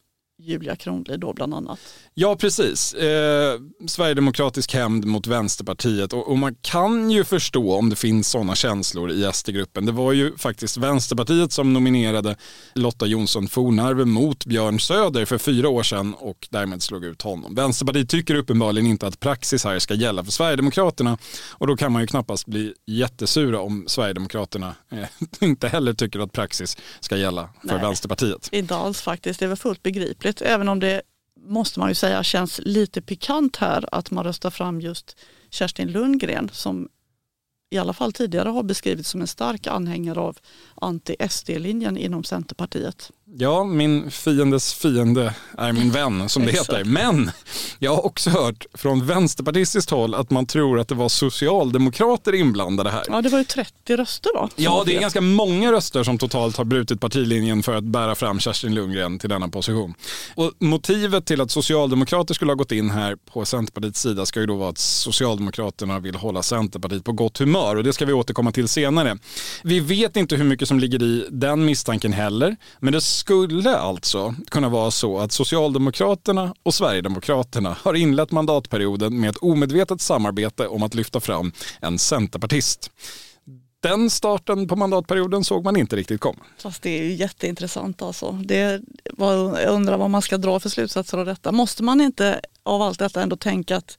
Julia 0.41 0.75
Kronlid 0.75 1.19
då 1.19 1.33
bland 1.33 1.53
annat. 1.53 1.79
Ja 2.13 2.35
precis, 2.35 2.93
eh, 2.93 3.59
Sverigedemokratisk 3.87 4.73
hämnd 4.73 5.05
mot 5.05 5.27
Vänsterpartiet 5.27 6.13
och, 6.13 6.27
och, 6.27 6.37
man 6.37 6.55
kan 6.61 7.11
ju 7.11 7.23
förstå 7.23 7.73
om 7.73 7.89
det 7.89 7.95
finns 7.95 8.29
sådana 8.29 8.55
känslor 8.55 9.11
i 9.11 9.29
SD-gruppen. 9.33 9.85
Det 9.85 9.91
var 9.91 10.13
ju 10.13 10.37
faktiskt 10.37 10.77
Vänsterpartiet 10.77 11.51
som 11.51 11.73
nominerade 11.73 12.35
Lotta 12.75 13.05
Jonsson 13.05 13.47
Fornarve 13.47 14.05
mot 14.05 14.45
Björn 14.45 14.79
Söder 14.79 15.25
för 15.25 15.37
fyra 15.37 15.69
år 15.69 15.83
sedan 15.83 16.13
och 16.13 16.47
därmed 16.51 16.83
slog 16.83 17.05
ut 17.05 17.21
honom. 17.21 17.55
Vänsterpartiet 17.55 18.09
tycker 18.09 18.35
uppenbarligen 18.35 18.87
inte 18.87 19.07
att 19.07 19.19
praxis 19.19 19.63
här 19.63 19.79
ska 19.79 19.93
gälla 19.93 20.23
för 20.23 20.31
Sverigedemokraterna 20.31 21.17
och 21.51 21.67
då 21.67 21.77
kan 21.77 21.91
man 21.91 22.01
ju 22.01 22.07
knappast 22.07 22.45
bli 22.45 22.73
jättesura 22.85 23.59
om 23.59 23.83
Sverigedemokraterna 23.87 24.75
eh, 24.91 25.07
inte 25.47 25.67
heller 25.67 25.93
tycker 25.93 26.19
att 26.19 26.31
praxis 26.31 26.77
ska 26.99 27.17
gälla 27.17 27.49
för 27.61 27.67
Nej, 27.67 27.81
Vänsterpartiet. 27.81 28.49
Inte 28.51 28.75
alls 28.75 29.01
faktiskt, 29.01 29.39
det 29.39 29.45
är 29.45 29.47
väl 29.47 29.57
fullt 29.57 29.83
begripligt 29.83 30.28
även 30.41 30.69
om 30.69 30.79
det 30.79 31.01
måste 31.39 31.79
man 31.79 31.89
ju 31.89 31.95
säga 31.95 32.23
känns 32.23 32.59
lite 32.63 33.01
pikant 33.01 33.55
här 33.55 33.85
att 33.91 34.11
man 34.11 34.23
röstar 34.23 34.49
fram 34.49 34.81
just 34.81 35.17
Kerstin 35.49 35.91
Lundgren 35.91 36.49
som 36.53 36.89
i 37.69 37.77
alla 37.77 37.93
fall 37.93 38.13
tidigare 38.13 38.49
har 38.49 38.63
beskrivits 38.63 39.09
som 39.09 39.21
en 39.21 39.27
stark 39.27 39.67
anhängare 39.67 40.19
av 40.19 40.37
anti-SD-linjen 40.75 41.97
inom 41.97 42.23
Centerpartiet. 42.23 43.11
Ja, 43.37 43.63
min 43.63 44.11
fiendes 44.11 44.73
fiende 44.73 45.33
är 45.57 45.71
min 45.71 45.91
vän 45.91 46.29
som 46.29 46.45
det 46.45 46.51
heter. 46.51 46.83
Men 46.83 47.31
jag 47.79 47.95
har 47.95 48.05
också 48.05 48.29
hört 48.29 48.65
från 48.73 49.05
vänsterpartistiskt 49.07 49.91
håll 49.91 50.15
att 50.15 50.31
man 50.31 50.45
tror 50.45 50.79
att 50.79 50.87
det 50.87 50.95
var 50.95 51.09
socialdemokrater 51.09 52.35
inblandade 52.35 52.89
här. 52.89 53.03
Ja, 53.07 53.21
det 53.21 53.29
var 53.29 53.39
ju 53.39 53.43
30 53.43 53.95
röster 53.95 54.31
va? 54.35 54.49
Ja, 54.55 54.83
det 54.85 54.95
är 54.95 55.01
ganska 55.01 55.21
många 55.21 55.71
röster 55.71 56.03
som 56.03 56.17
totalt 56.17 56.57
har 56.57 56.65
brutit 56.65 57.01
partilinjen 57.01 57.63
för 57.63 57.75
att 57.75 57.83
bära 57.83 58.15
fram 58.15 58.39
Kerstin 58.39 58.75
Lundgren 58.75 59.19
till 59.19 59.29
denna 59.29 59.47
position. 59.47 59.93
Och 60.35 60.53
motivet 60.59 61.25
till 61.25 61.41
att 61.41 61.51
socialdemokrater 61.51 62.33
skulle 62.33 62.51
ha 62.51 62.55
gått 62.55 62.71
in 62.71 62.91
här 62.91 63.15
på 63.15 63.45
Centerpartiets 63.45 64.01
sida 64.01 64.25
ska 64.25 64.39
ju 64.39 64.45
då 64.45 64.55
vara 64.55 64.69
att 64.69 64.77
Socialdemokraterna 64.77 65.99
vill 65.99 66.15
hålla 66.15 66.43
Centerpartiet 66.43 67.03
på 67.03 67.11
gott 67.11 67.37
humör 67.37 67.75
och 67.75 67.83
det 67.83 67.93
ska 67.93 68.05
vi 68.05 68.13
återkomma 68.13 68.51
till 68.51 68.67
senare. 68.67 69.17
Vi 69.63 69.79
vet 69.79 70.17
inte 70.17 70.35
hur 70.35 70.43
mycket 70.43 70.67
som 70.67 70.79
ligger 70.79 71.03
i 71.03 71.27
den 71.31 71.65
misstanken 71.65 72.13
heller, 72.13 72.55
men 72.79 72.93
det 72.93 73.01
skulle 73.19 73.77
alltså 73.77 74.35
kunna 74.49 74.69
vara 74.69 74.91
så 74.91 75.19
att 75.19 75.31
Socialdemokraterna 75.31 76.53
och 76.63 76.73
Sverigedemokraterna 76.73 77.77
har 77.81 77.93
inlett 77.93 78.31
mandatperioden 78.31 79.19
med 79.19 79.29
ett 79.29 79.37
omedvetet 79.37 80.01
samarbete 80.01 80.67
om 80.67 80.83
att 80.83 80.95
lyfta 80.95 81.19
fram 81.19 81.51
en 81.81 81.99
centerpartist. 81.99 82.91
Den 83.81 84.09
starten 84.09 84.67
på 84.67 84.75
mandatperioden 84.75 85.43
såg 85.43 85.63
man 85.63 85.77
inte 85.77 85.95
riktigt 85.95 86.21
komma. 86.21 86.39
Fast 86.57 86.81
det 86.81 86.99
är 86.99 87.03
ju 87.03 87.13
jätteintressant 87.13 88.01
alltså. 88.01 88.31
Det, 88.31 88.81
jag 89.17 89.69
undrar 89.69 89.97
vad 89.97 90.09
man 90.09 90.21
ska 90.21 90.37
dra 90.37 90.59
för 90.59 90.69
slutsatser 90.69 91.17
av 91.17 91.25
detta. 91.25 91.51
Måste 91.51 91.83
man 91.83 92.01
inte 92.01 92.41
av 92.63 92.81
allt 92.81 92.99
detta 92.99 93.21
ändå 93.21 93.35
tänka 93.35 93.77
att 93.77 93.97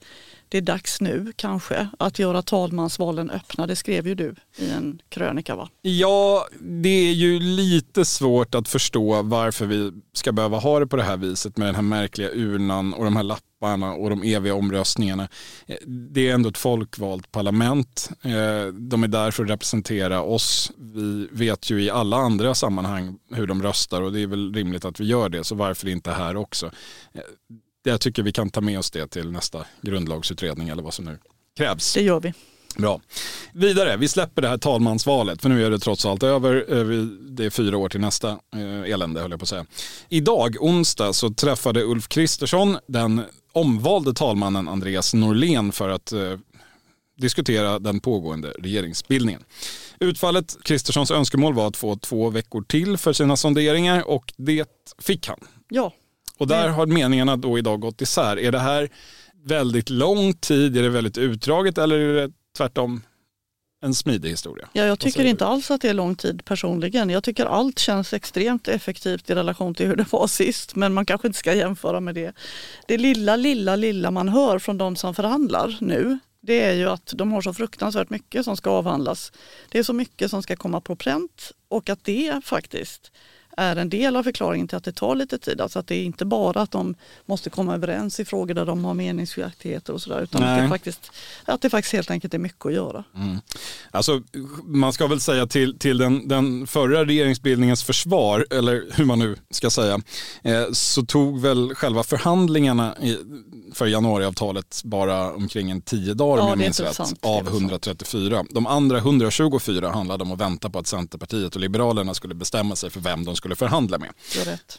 det 0.51 0.57
är 0.57 0.61
dags 0.61 1.01
nu 1.01 1.33
kanske 1.35 1.87
att 1.99 2.19
göra 2.19 2.41
talmansvalen 2.41 3.29
öppna. 3.29 3.67
Det 3.67 3.75
skrev 3.75 4.07
ju 4.07 4.15
du 4.15 4.35
i 4.57 4.69
en 4.69 5.01
krönika 5.09 5.55
va? 5.55 5.69
Ja, 5.81 6.47
det 6.59 7.09
är 7.09 7.13
ju 7.13 7.39
lite 7.39 8.05
svårt 8.05 8.55
att 8.55 8.67
förstå 8.67 9.21
varför 9.21 9.65
vi 9.65 9.91
ska 10.13 10.31
behöva 10.31 10.57
ha 10.57 10.79
det 10.79 10.87
på 10.87 10.95
det 10.95 11.03
här 11.03 11.17
viset 11.17 11.57
med 11.57 11.67
den 11.67 11.75
här 11.75 11.81
märkliga 11.81 12.29
urnan 12.29 12.93
och 12.93 13.03
de 13.03 13.15
här 13.15 13.23
lapparna 13.23 13.93
och 13.93 14.09
de 14.09 14.23
eviga 14.23 14.55
omröstningarna. 14.55 15.27
Eh, 15.67 15.77
det 15.87 16.29
är 16.29 16.33
ändå 16.33 16.49
ett 16.49 16.57
folkvalt 16.57 17.31
parlament. 17.31 18.09
Eh, 18.21 18.73
de 18.73 19.03
är 19.03 19.07
där 19.07 19.31
för 19.31 19.43
att 19.43 19.49
representera 19.49 20.21
oss. 20.21 20.71
Vi 20.77 21.27
vet 21.31 21.69
ju 21.69 21.83
i 21.83 21.89
alla 21.89 22.17
andra 22.17 22.55
sammanhang 22.55 23.17
hur 23.33 23.47
de 23.47 23.63
röstar 23.63 24.01
och 24.01 24.13
det 24.13 24.21
är 24.21 24.27
väl 24.27 24.53
rimligt 24.53 24.85
att 24.85 24.99
vi 24.99 25.05
gör 25.05 25.29
det, 25.29 25.43
så 25.43 25.55
varför 25.55 25.87
inte 25.87 26.11
här 26.11 26.35
också? 26.35 26.65
Eh, 27.13 27.21
jag 27.83 28.01
tycker 28.01 28.23
vi 28.23 28.31
kan 28.31 28.49
ta 28.49 28.61
med 28.61 28.79
oss 28.79 28.91
det 28.91 29.07
till 29.07 29.31
nästa 29.31 29.65
grundlagsutredning 29.81 30.69
eller 30.69 30.83
vad 30.83 30.93
som 30.93 31.05
nu 31.05 31.19
krävs. 31.57 31.93
Det 31.93 32.01
gör 32.01 32.19
vi. 32.19 32.33
Bra. 32.77 33.01
Vidare, 33.53 33.97
vi 33.97 34.07
släpper 34.07 34.41
det 34.41 34.47
här 34.47 34.57
talmansvalet 34.57 35.41
för 35.41 35.49
nu 35.49 35.65
är 35.65 35.69
det 35.69 35.79
trots 35.79 36.05
allt 36.05 36.23
över. 36.23 36.55
Eh, 36.69 37.05
det 37.05 37.45
är 37.45 37.49
fyra 37.49 37.77
år 37.77 37.89
till 37.89 37.99
nästa 37.99 38.29
eh, 38.29 38.91
elände 38.91 39.21
höll 39.21 39.31
jag 39.31 39.39
på 39.39 39.43
att 39.43 39.49
säga. 39.49 39.65
Idag, 40.09 40.55
onsdag, 40.59 41.13
så 41.13 41.29
träffade 41.29 41.83
Ulf 41.83 42.07
Kristersson 42.07 42.77
den 42.87 43.21
omvalde 43.51 44.13
talmannen 44.13 44.67
Andreas 44.67 45.13
Norlén 45.13 45.71
för 45.71 45.89
att 45.89 46.11
eh, 46.11 46.37
diskutera 47.17 47.79
den 47.79 47.99
pågående 47.99 48.53
regeringsbildningen. 48.59 49.43
Utfallet, 49.99 50.57
Kristerssons 50.63 51.11
önskemål 51.11 51.53
var 51.53 51.67
att 51.67 51.77
få 51.77 51.95
två 51.95 52.29
veckor 52.29 52.61
till 52.61 52.97
för 52.97 53.13
sina 53.13 53.37
sonderingar 53.37 54.07
och 54.07 54.33
det 54.37 54.69
fick 54.99 55.27
han. 55.27 55.39
Ja, 55.69 55.93
och 56.37 56.47
där 56.47 56.69
har 56.69 56.85
meningarna 56.85 57.37
då 57.37 57.57
idag 57.57 57.79
gått 57.79 58.01
isär. 58.01 58.39
Är 58.39 58.51
det 58.51 58.59
här 58.59 58.89
väldigt 59.43 59.89
lång 59.89 60.33
tid, 60.33 60.77
är 60.77 60.83
det 60.83 60.89
väldigt 60.89 61.17
utdraget 61.17 61.77
eller 61.77 61.99
är 61.99 62.13
det 62.13 62.33
tvärtom 62.57 63.01
en 63.83 63.93
smidig 63.93 64.29
historia. 64.29 64.69
Ja, 64.73 64.83
jag 64.83 64.99
tycker 64.99 65.25
inte 65.25 65.45
alls 65.45 65.71
att 65.71 65.81
det 65.81 65.89
är 65.89 65.93
lång 65.93 66.15
tid 66.15 66.45
personligen. 66.45 67.09
Jag 67.09 67.23
tycker 67.23 67.45
allt 67.45 67.79
känns 67.79 68.13
extremt 68.13 68.67
effektivt 68.67 69.29
i 69.29 69.35
relation 69.35 69.75
till 69.75 69.87
hur 69.87 69.95
det 69.95 70.11
var 70.11 70.27
sist. 70.27 70.75
Men 70.75 70.93
man 70.93 71.05
kanske 71.05 71.27
inte 71.27 71.39
ska 71.39 71.53
jämföra 71.53 71.99
med 71.99 72.15
det. 72.15 72.33
Det 72.87 72.97
lilla, 72.97 73.35
lilla, 73.35 73.75
lilla 73.75 74.11
man 74.11 74.29
hör 74.29 74.59
från 74.59 74.77
de 74.77 74.95
som 74.95 75.15
förhandlar 75.15 75.77
nu 75.79 76.19
det 76.41 76.63
är 76.63 76.73
ju 76.73 76.89
att 76.89 77.13
de 77.15 77.31
har 77.31 77.41
så 77.41 77.53
fruktansvärt 77.53 78.09
mycket 78.09 78.45
som 78.45 78.57
ska 78.57 78.69
avhandlas. 78.69 79.31
Det 79.69 79.79
är 79.79 79.83
så 79.83 79.93
mycket 79.93 80.31
som 80.31 80.43
ska 80.43 80.55
komma 80.55 80.81
på 80.81 80.95
pränt 80.95 81.51
och 81.67 81.89
att 81.89 82.03
det 82.03 82.41
faktiskt 82.43 83.11
är 83.57 83.75
en 83.75 83.89
del 83.89 84.15
av 84.15 84.23
förklaringen 84.23 84.67
till 84.67 84.77
att 84.77 84.83
det 84.83 84.91
tar 84.91 85.15
lite 85.15 85.37
tid. 85.37 85.61
Alltså 85.61 85.79
att 85.79 85.87
det 85.87 85.95
är 85.95 86.03
inte 86.03 86.25
bara 86.25 86.61
att 86.61 86.71
de 86.71 86.95
måste 87.25 87.49
komma 87.49 87.75
överens 87.75 88.19
i 88.19 88.25
frågor 88.25 88.53
där 88.53 88.65
de 88.65 88.85
har 88.85 88.93
meningsskiljaktigheter 88.93 89.93
och 89.93 90.01
sådär 90.01 90.21
utan 90.21 90.43
att 90.43 90.61
det, 90.61 90.69
faktiskt, 90.69 91.11
att 91.45 91.61
det 91.61 91.69
faktiskt 91.69 91.93
helt 91.93 92.11
enkelt 92.11 92.33
är 92.33 92.39
mycket 92.39 92.65
att 92.65 92.73
göra. 92.73 93.03
Mm. 93.15 93.41
Alltså, 93.91 94.21
man 94.65 94.93
ska 94.93 95.07
väl 95.07 95.21
säga 95.21 95.47
till, 95.47 95.79
till 95.79 95.97
den, 95.97 96.27
den 96.27 96.67
förra 96.67 97.05
regeringsbildningens 97.05 97.83
försvar, 97.83 98.45
eller 98.49 98.83
hur 98.93 99.05
man 99.05 99.19
nu 99.19 99.35
ska 99.49 99.69
säga, 99.69 100.01
eh, 100.43 100.71
så 100.71 101.05
tog 101.05 101.41
väl 101.41 101.75
själva 101.75 102.03
förhandlingarna 102.03 102.97
i, 102.97 103.17
för 103.73 103.87
januariavtalet 103.87 104.81
bara 104.83 105.31
omkring 105.31 105.71
en 105.71 105.81
tio 105.81 106.13
dagar 106.13 106.37
ja, 106.37 106.43
om 106.43 106.49
jag 106.49 106.57
minns 106.57 106.79
rätt, 106.79 106.99
av 107.21 107.47
134. 107.47 108.45
De 108.49 108.67
andra 108.67 108.97
124 108.97 109.91
handlade 109.91 110.23
om 110.23 110.31
att 110.31 110.39
vänta 110.39 110.69
på 110.69 110.79
att 110.79 110.87
Centerpartiet 110.87 111.55
och 111.55 111.61
Liberalerna 111.61 112.13
skulle 112.13 112.35
bestämma 112.35 112.75
sig 112.75 112.89
för 112.89 112.99
vem 112.99 113.25
de 113.25 113.35
skulle 113.35 113.50
förhandla 113.55 113.97
med. 113.97 114.09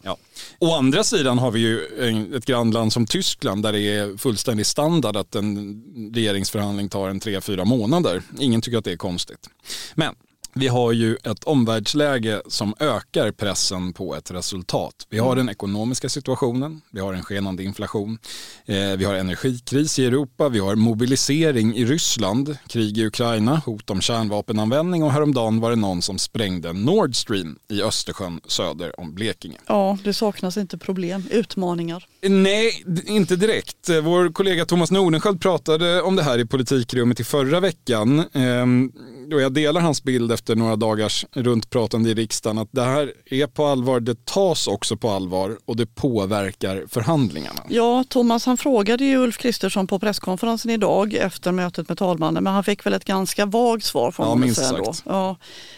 Ja. 0.02 0.16
Å 0.58 0.74
andra 0.74 1.04
sidan 1.04 1.38
har 1.38 1.50
vi 1.50 1.60
ju 1.60 2.36
ett 2.36 2.44
grannland 2.44 2.92
som 2.92 3.06
Tyskland 3.06 3.62
där 3.62 3.72
det 3.72 3.80
är 3.80 4.16
fullständig 4.16 4.66
standard 4.66 5.16
att 5.16 5.34
en 5.34 5.82
regeringsförhandling 6.14 6.88
tar 6.88 7.08
en 7.08 7.20
tre, 7.20 7.40
fyra 7.40 7.64
månader. 7.64 8.22
Ingen 8.38 8.60
tycker 8.60 8.78
att 8.78 8.84
det 8.84 8.92
är 8.92 8.96
konstigt. 8.96 9.50
Men 9.94 10.14
vi 10.54 10.68
har 10.68 10.92
ju 10.92 11.16
ett 11.16 11.44
omvärldsläge 11.44 12.42
som 12.46 12.74
ökar 12.80 13.32
pressen 13.32 13.92
på 13.92 14.16
ett 14.16 14.30
resultat. 14.30 15.06
Vi 15.08 15.18
har 15.18 15.36
den 15.36 15.48
ekonomiska 15.48 16.08
situationen, 16.08 16.80
vi 16.90 17.00
har 17.00 17.14
en 17.14 17.22
skenande 17.22 17.62
inflation, 17.62 18.18
eh, 18.66 18.76
vi 18.76 19.04
har 19.04 19.14
energikris 19.14 19.98
i 19.98 20.04
Europa, 20.04 20.48
vi 20.48 20.58
har 20.58 20.74
mobilisering 20.74 21.76
i 21.76 21.84
Ryssland, 21.84 22.56
krig 22.66 22.98
i 22.98 23.06
Ukraina, 23.06 23.62
hot 23.66 23.90
om 23.90 24.00
kärnvapenanvändning 24.00 25.02
och 25.02 25.12
häromdagen 25.12 25.60
var 25.60 25.70
det 25.70 25.76
någon 25.76 26.02
som 26.02 26.18
sprängde 26.18 26.72
Nord 26.72 27.16
Stream 27.16 27.58
i 27.68 27.82
Östersjön 27.82 28.40
söder 28.46 29.00
om 29.00 29.14
Blekinge. 29.14 29.58
Ja, 29.66 29.98
det 30.04 30.14
saknas 30.14 30.56
inte 30.56 30.78
problem, 30.78 31.24
utmaningar. 31.30 32.06
Nej, 32.28 32.84
inte 33.06 33.36
direkt. 33.36 33.88
Vår 34.02 34.32
kollega 34.32 34.64
Thomas 34.64 34.90
Nordenskjöld 34.90 35.40
pratade 35.40 36.02
om 36.02 36.16
det 36.16 36.22
här 36.22 36.38
i 36.38 36.46
politikrummet 36.46 37.20
i 37.20 37.24
förra 37.24 37.60
veckan. 37.60 38.24
Ehm, 38.32 38.92
och 39.32 39.40
jag 39.40 39.52
delar 39.52 39.80
hans 39.80 40.02
bild 40.02 40.32
efter 40.32 40.56
några 40.56 40.76
dagars 40.76 41.26
runtpratande 41.32 42.10
i 42.10 42.14
riksdagen 42.14 42.58
att 42.58 42.68
det 42.72 42.82
här 42.82 43.12
är 43.26 43.46
på 43.46 43.66
allvar, 43.66 44.00
det 44.00 44.24
tas 44.24 44.66
också 44.66 44.96
på 44.96 45.10
allvar 45.10 45.58
och 45.64 45.76
det 45.76 45.86
påverkar 45.86 46.84
förhandlingarna. 46.88 47.62
Ja, 47.68 48.04
Thomas 48.08 48.46
han 48.46 48.56
frågade 48.56 49.04
ju 49.04 49.16
Ulf 49.16 49.38
Kristersson 49.38 49.86
på 49.86 49.98
presskonferensen 49.98 50.70
idag 50.70 51.14
efter 51.14 51.52
mötet 51.52 51.88
med 51.88 51.98
talmannen 51.98 52.44
men 52.44 52.52
han 52.52 52.64
fick 52.64 52.86
väl 52.86 52.92
ett 52.92 53.04
ganska 53.04 53.46
vagt 53.46 53.84
svar 53.84 54.10
från 54.10 54.28
ja, 54.28 54.34
minst 54.34 54.64
sagt. 54.66 54.84
Då. 54.84 54.92
Ja. 55.04 55.36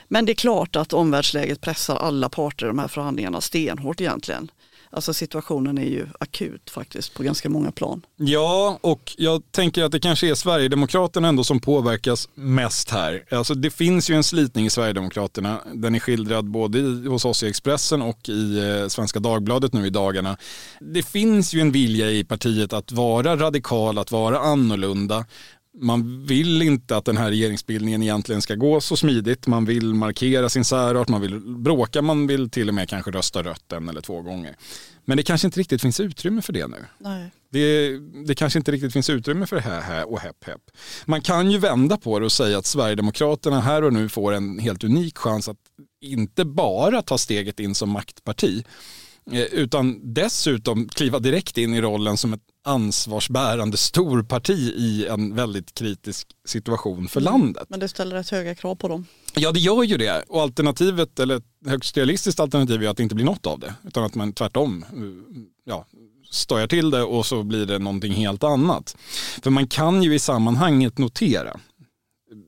Men 0.09 0.27
det 0.27 0.33
är 0.33 0.35
klart 0.35 0.77
att 0.77 0.93
omvärldsläget 0.93 1.61
pressar 1.61 1.97
alla 1.97 2.29
parter 2.29 2.67
i 2.67 2.69
de 2.69 2.79
här 2.79 2.89
förhandlingarna 2.89 3.41
stenhårt 3.41 4.01
egentligen. 4.01 4.51
Alltså 4.95 5.15
situationen 5.15 5.79
är 5.79 5.85
ju 5.85 6.07
akut 6.21 6.71
faktiskt 6.71 7.15
på 7.15 7.23
ganska 7.23 7.49
många 7.49 7.73
plan. 7.73 8.03
Ja, 8.17 8.79
och 8.81 9.15
jag 9.19 9.43
tänker 9.51 9.85
att 9.85 9.93
det 9.93 10.01
kanske 10.01 10.31
är 10.31 10.35
Sverigedemokraterna 10.35 11.29
ändå 11.29 11.45
som 11.45 11.61
påverkas 11.61 12.29
mest 12.35 12.91
här. 12.91 13.25
Alltså 13.31 13.55
det 13.55 13.71
finns 13.71 14.11
ju 14.11 14.15
en 14.15 14.25
slitning 14.25 14.67
i 14.67 14.71
Sverigedemokraterna. 14.71 15.61
Den 15.75 15.95
är 15.95 15.99
skildrad 15.99 16.51
både 16.51 16.79
i, 16.79 17.07
hos 17.07 17.25
oss 17.25 17.43
i 17.43 17.49
Expressen 17.49 18.03
och 18.03 18.29
i 18.29 18.59
eh, 18.59 18.89
Svenska 18.89 19.21
Dagbladet 19.21 19.73
nu 19.73 19.87
i 19.87 19.91
dagarna. 19.91 20.37
Det 20.81 21.03
finns 21.03 21.55
ju 21.55 21.61
en 21.61 21.73
vilja 21.73 22.11
i 22.11 22.25
partiet 22.25 22.73
att 22.73 22.93
vara 22.93 23.37
radikal, 23.37 23.99
att 23.99 24.13
vara 24.13 24.39
annorlunda 24.39 25.25
man 25.81 26.26
vill 26.26 26.62
inte 26.62 26.97
att 26.97 27.04
den 27.04 27.16
här 27.16 27.31
regeringsbildningen 27.31 28.02
egentligen 28.02 28.43
ska 28.43 28.54
gå 28.54 28.81
så 28.81 28.97
smidigt. 28.97 29.47
Man 29.47 29.64
vill 29.64 29.95
markera 29.95 30.49
sin 30.49 30.64
särart, 30.64 31.09
man 31.09 31.21
vill 31.21 31.40
bråka, 31.40 32.02
man 32.02 32.26
vill 32.26 32.50
till 32.50 32.69
och 32.69 32.75
med 32.75 32.88
kanske 32.88 33.11
rösta 33.11 33.43
rött 33.43 33.73
en 33.73 33.88
eller 33.88 34.00
två 34.00 34.23
gånger. 34.23 34.57
Men 35.04 35.16
det 35.16 35.23
kanske 35.23 35.47
inte 35.47 35.61
riktigt 35.61 35.83
finns 35.83 36.00
utrymme 36.00 36.43
för 36.43 36.52
det 36.52 36.66
nu. 36.66 36.85
Nej. 36.99 37.31
Det, 37.50 37.99
det 38.26 38.35
kanske 38.35 38.59
inte 38.59 38.73
riktigt 38.73 38.93
finns 38.93 39.11
utrymme 39.11 39.47
för 39.47 39.57
det 39.57 39.62
här, 39.62 40.11
och 40.11 40.21
hepp 40.21 40.45
hepp. 40.45 40.62
Man 41.04 41.21
kan 41.21 41.50
ju 41.50 41.59
vända 41.59 41.97
på 41.97 42.19
det 42.19 42.25
och 42.25 42.33
säga 42.33 42.59
att 42.59 42.66
Sverigedemokraterna 42.66 43.61
här 43.61 43.85
och 43.85 43.93
nu 43.93 44.09
får 44.09 44.33
en 44.33 44.59
helt 44.59 44.85
unik 44.85 45.19
chans 45.19 45.49
att 45.49 45.57
inte 46.00 46.45
bara 46.45 47.02
ta 47.02 47.19
steget 47.19 47.61
in 47.61 47.75
som 47.75 47.90
maktparti 47.90 48.64
Eh, 49.33 49.45
utan 49.45 50.14
dessutom 50.14 50.88
kliva 50.88 51.19
direkt 51.19 51.59
in 51.59 51.75
i 51.75 51.81
rollen 51.81 52.16
som 52.16 52.33
ett 52.33 52.40
ansvarsbärande 52.64 53.76
storparti 53.76 54.73
i 54.76 55.06
en 55.06 55.35
väldigt 55.35 55.75
kritisk 55.75 56.28
situation 56.44 57.09
för 57.09 57.21
mm. 57.21 57.33
landet. 57.33 57.66
Men 57.68 57.80
det 57.80 57.88
ställer 57.88 58.16
rätt 58.16 58.30
höga 58.30 58.54
krav 58.54 58.75
på 58.75 58.88
dem. 58.88 59.06
Ja 59.35 59.52
det 59.52 59.61
gör 59.61 59.83
ju 59.83 59.97
det 59.97 60.25
och 60.28 60.42
alternativet, 60.42 61.18
eller 61.18 61.37
ett 61.37 61.44
högst 61.66 61.97
realistiskt 61.97 62.40
alternativ 62.40 62.83
är 62.83 62.88
att 62.88 62.97
det 62.97 63.02
inte 63.02 63.14
blir 63.14 63.25
något 63.25 63.47
av 63.47 63.59
det. 63.59 63.75
Utan 63.85 64.04
att 64.04 64.14
man 64.14 64.33
tvärtom 64.33 64.83
eh, 64.83 64.99
ja, 65.64 65.87
stojar 66.30 66.66
till 66.66 66.90
det 66.90 67.02
och 67.02 67.26
så 67.26 67.42
blir 67.42 67.66
det 67.66 67.78
någonting 67.78 68.12
helt 68.12 68.44
annat. 68.44 68.97
För 69.42 69.50
man 69.50 69.68
kan 69.68 70.02
ju 70.02 70.14
i 70.14 70.18
sammanhanget 70.18 70.99
notera 70.99 71.61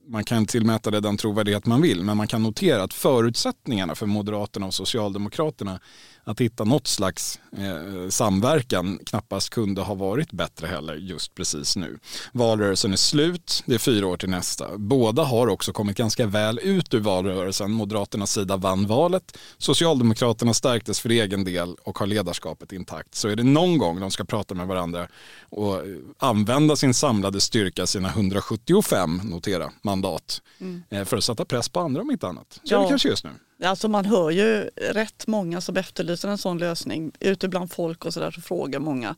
man 0.07 0.23
kan 0.23 0.45
tillmäta 0.45 0.91
det 0.91 0.99
den 0.99 1.17
trovärdighet 1.17 1.65
man 1.65 1.81
vill, 1.81 2.03
men 2.03 2.17
man 2.17 2.27
kan 2.27 2.43
notera 2.43 2.83
att 2.83 2.93
förutsättningarna 2.93 3.95
för 3.95 4.05
Moderaterna 4.05 4.65
och 4.65 4.73
Socialdemokraterna 4.73 5.79
att 6.27 6.41
hitta 6.41 6.63
något 6.63 6.87
slags 6.87 7.39
eh, 7.57 8.09
samverkan 8.09 8.99
knappast 9.05 9.49
kunde 9.49 9.81
ha 9.81 9.93
varit 9.93 10.31
bättre 10.31 10.67
heller 10.67 10.95
just 10.95 11.35
precis 11.35 11.75
nu. 11.75 11.99
Valrörelsen 12.33 12.93
är 12.93 12.97
slut, 12.97 13.63
det 13.65 13.73
är 13.75 13.79
fyra 13.79 14.07
år 14.07 14.17
till 14.17 14.29
nästa. 14.29 14.77
Båda 14.77 15.23
har 15.23 15.47
också 15.47 15.71
kommit 15.73 15.97
ganska 15.97 16.27
väl 16.27 16.59
ut 16.63 16.93
ur 16.93 16.99
valrörelsen. 16.99 17.71
Moderaternas 17.71 18.31
sida 18.31 18.57
vann 18.57 18.87
valet, 18.87 19.37
Socialdemokraterna 19.57 20.53
stärktes 20.53 20.99
för 20.99 21.09
egen 21.09 21.43
del 21.43 21.75
och 21.83 21.99
har 21.99 22.07
ledarskapet 22.07 22.71
intakt. 22.71 23.15
Så 23.15 23.27
är 23.27 23.35
det 23.35 23.43
någon 23.43 23.77
gång 23.77 23.99
de 23.99 24.11
ska 24.11 24.25
prata 24.25 24.55
med 24.55 24.67
varandra 24.67 25.07
och 25.49 25.81
använda 26.17 26.75
sin 26.75 26.93
samlade 26.93 27.41
styrka, 27.41 27.87
sina 27.87 28.09
175, 28.09 29.21
notera, 29.23 29.71
mandat, 29.81 30.41
mm. 30.59 30.83
Eh, 30.89 31.05
för 31.05 31.17
att 31.17 31.23
sätta 31.23 31.45
press 31.45 31.69
på 31.69 31.79
andra 31.79 32.01
om 32.01 32.11
inte 32.11 32.27
annat. 32.27 32.53
Så 32.53 32.59
ja. 32.73 32.77
är 32.77 32.83
det 32.83 32.89
kanske 32.89 33.09
just 33.09 33.23
nu. 33.23 33.31
Alltså 33.63 33.87
man 33.87 34.05
hör 34.05 34.31
ju 34.31 34.69
rätt 34.75 35.27
många 35.27 35.61
som 35.61 35.77
efterlyser 35.77 36.29
en 36.29 36.37
sån 36.37 36.57
lösning. 36.57 37.11
Ute 37.19 37.47
bland 37.47 37.71
folk 37.71 38.05
och 38.05 38.13
sådär 38.13 38.31
så 38.31 38.41
frågar 38.41 38.79
många 38.79 39.15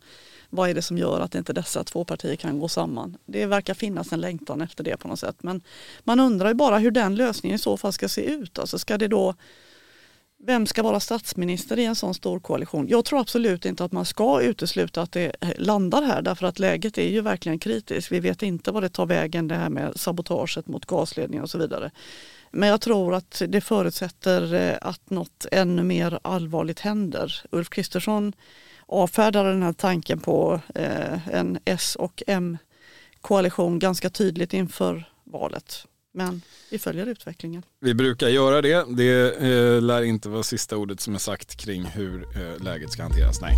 vad 0.50 0.70
är 0.70 0.74
det 0.74 0.82
som 0.82 0.98
gör 0.98 1.20
att 1.20 1.36
inte 1.36 1.54
dessa 1.54 1.84
två 1.84 2.06
partier 2.06 2.36
kan 2.36 2.60
gå 2.60 2.68
samman. 2.68 3.18
Det 3.26 3.46
verkar 3.46 3.74
finnas 3.74 4.14
en 4.14 4.22
längtan 4.22 4.62
efter 4.62 4.84
det 4.84 4.98
på 4.98 5.08
något 5.08 5.20
sätt. 5.20 5.36
Men 5.44 5.62
man 6.04 6.20
undrar 6.20 6.48
ju 6.48 6.54
bara 6.54 6.78
hur 6.78 6.92
den 6.92 7.16
lösningen 7.16 7.56
i 7.56 7.60
så 7.60 7.78
fall 7.78 7.94
ska 7.94 8.10
se 8.10 8.22
ut. 8.22 8.60
Alltså 8.60 8.80
ska 8.80 8.98
det 8.98 9.08
då 9.08 9.36
vem 10.44 10.68
ska 10.68 10.84
vara 10.84 11.00
statsminister 11.00 11.80
i 11.80 11.86
en 11.86 11.96
sån 11.96 12.14
stor 12.14 12.40
koalition? 12.40 12.88
Jag 12.88 13.06
tror 13.06 13.20
absolut 13.20 13.66
inte 13.66 13.84
att 13.84 13.92
man 13.92 14.06
ska 14.06 14.42
utesluta 14.42 15.02
att 15.02 15.12
det 15.12 15.36
landar 15.58 16.02
här 16.02 16.22
därför 16.22 16.46
att 16.46 16.60
läget 16.60 16.98
är 16.98 17.10
ju 17.10 17.22
verkligen 17.22 17.60
kritiskt. 17.60 18.12
Vi 18.12 18.20
vet 18.20 18.44
inte 18.44 18.72
vad 18.72 18.84
det 18.84 18.90
tar 18.90 19.06
vägen 19.06 19.48
det 19.48 19.56
här 19.56 19.70
med 19.70 20.00
sabotaget 20.00 20.68
mot 20.68 20.86
gasledningen 20.86 21.44
och 21.44 21.50
så 21.50 21.58
vidare. 21.58 21.92
Men 22.52 22.70
jag 22.70 22.82
tror 22.82 23.16
att 23.16 23.42
det 23.48 23.62
förutsätter 23.62 24.54
eh, 24.54 24.78
att 24.82 25.10
något 25.10 25.46
ännu 25.52 25.84
mer 25.84 26.20
allvarligt 26.22 26.80
händer. 26.80 27.42
Ulf 27.52 27.70
Kristersson 27.70 28.34
avfärdade 28.86 29.50
den 29.50 29.64
här 29.64 29.74
tanken 29.74 30.20
på 30.20 30.62
eh, 30.76 31.28
en 31.28 31.60
S 31.66 31.96
och 31.96 32.24
M-koalition 32.28 33.80
ganska 33.80 34.10
tydligt 34.10 34.54
inför 34.54 35.10
valet. 35.24 35.86
Men 36.14 36.42
vi 36.72 36.80
följer 36.80 37.06
utvecklingen. 37.06 37.64
Vi 37.80 37.94
brukar 37.94 38.28
göra 38.28 38.62
det. 38.62 38.86
Det 38.98 39.36
eh, 39.38 39.82
lär 39.82 40.02
inte 40.02 40.30
vara 40.30 40.44
sista 40.44 40.78
ordet 40.78 41.00
som 41.00 41.16
är 41.16 41.20
sagt 41.20 41.56
kring 41.56 41.84
hur 41.86 42.24
eh, 42.24 42.64
läget 42.64 42.92
ska 42.92 43.04
hanteras. 43.04 43.42
Nej. 43.42 43.58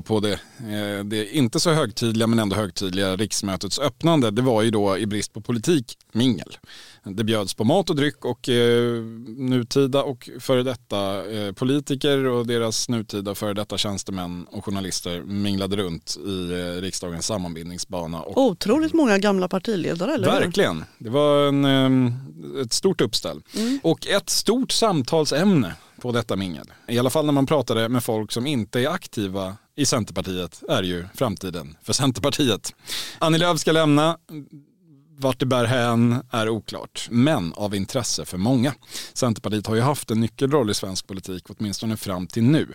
på 0.00 0.20
det, 0.20 0.32
eh, 0.32 1.04
det 1.04 1.36
inte 1.36 1.60
så 1.60 1.70
högtidliga 1.70 2.26
men 2.26 2.38
ändå 2.38 2.56
högtidliga 2.56 3.16
riksmötets 3.16 3.78
öppnande, 3.78 4.30
det 4.30 4.42
var 4.42 4.62
ju 4.62 4.70
då 4.70 4.98
i 4.98 5.06
brist 5.06 5.32
på 5.32 5.40
politik 5.40 5.98
mingel. 6.12 6.56
Det 7.04 7.24
bjöds 7.24 7.54
på 7.54 7.64
mat 7.64 7.90
och 7.90 7.96
dryck 7.96 8.24
och 8.24 8.48
eh, 8.48 9.02
nutida 9.36 10.02
och 10.02 10.30
före 10.40 10.62
detta 10.62 11.30
eh, 11.30 11.52
politiker 11.52 12.26
och 12.26 12.46
deras 12.46 12.88
nutida 12.88 13.34
före 13.34 13.54
detta 13.54 13.78
tjänstemän 13.78 14.46
och 14.50 14.64
journalister 14.64 15.22
minglade 15.22 15.76
runt 15.76 16.16
i 16.26 16.52
eh, 16.52 16.80
riksdagens 16.80 17.26
sammanbindningsbana. 17.26 18.22
Och 18.22 18.38
Otroligt 18.38 18.92
många 18.92 19.18
gamla 19.18 19.48
partiledare, 19.48 20.14
eller? 20.14 20.26
Verkligen. 20.26 20.84
Det 20.98 21.10
var 21.10 21.46
en, 21.48 21.64
eh, 21.64 22.62
ett 22.62 22.72
stort 22.72 23.00
uppställ. 23.00 23.42
Och 23.82 24.06
ett 24.06 24.30
stort 24.30 24.72
samtalsämne 24.72 25.74
på 26.00 26.12
detta 26.12 26.36
mingel, 26.36 26.72
i 26.88 26.98
alla 26.98 27.10
fall 27.10 27.26
när 27.26 27.32
man 27.32 27.46
pratade 27.46 27.88
med 27.88 28.04
folk 28.04 28.32
som 28.32 28.46
inte 28.46 28.80
är 28.80 28.88
aktiva 28.88 29.56
i 29.76 29.86
Centerpartiet, 29.86 30.62
är 30.68 30.82
ju 30.82 31.04
framtiden 31.14 31.76
för 31.82 31.92
Centerpartiet. 31.92 32.74
Annie 33.18 33.38
Lööf 33.38 33.58
ska 33.58 33.72
lämna, 33.72 34.18
vart 35.18 35.40
det 35.40 35.46
bär 35.46 35.64
hän 35.64 36.22
är 36.30 36.48
oklart, 36.48 37.08
men 37.10 37.52
av 37.52 37.74
intresse 37.74 38.24
för 38.24 38.38
många. 38.38 38.74
Centerpartiet 39.14 39.66
har 39.66 39.74
ju 39.74 39.80
haft 39.80 40.10
en 40.10 40.20
nyckelroll 40.20 40.70
i 40.70 40.74
svensk 40.74 41.06
politik, 41.06 41.44
åtminstone 41.48 41.96
fram 41.96 42.26
till 42.26 42.42
nu. 42.42 42.74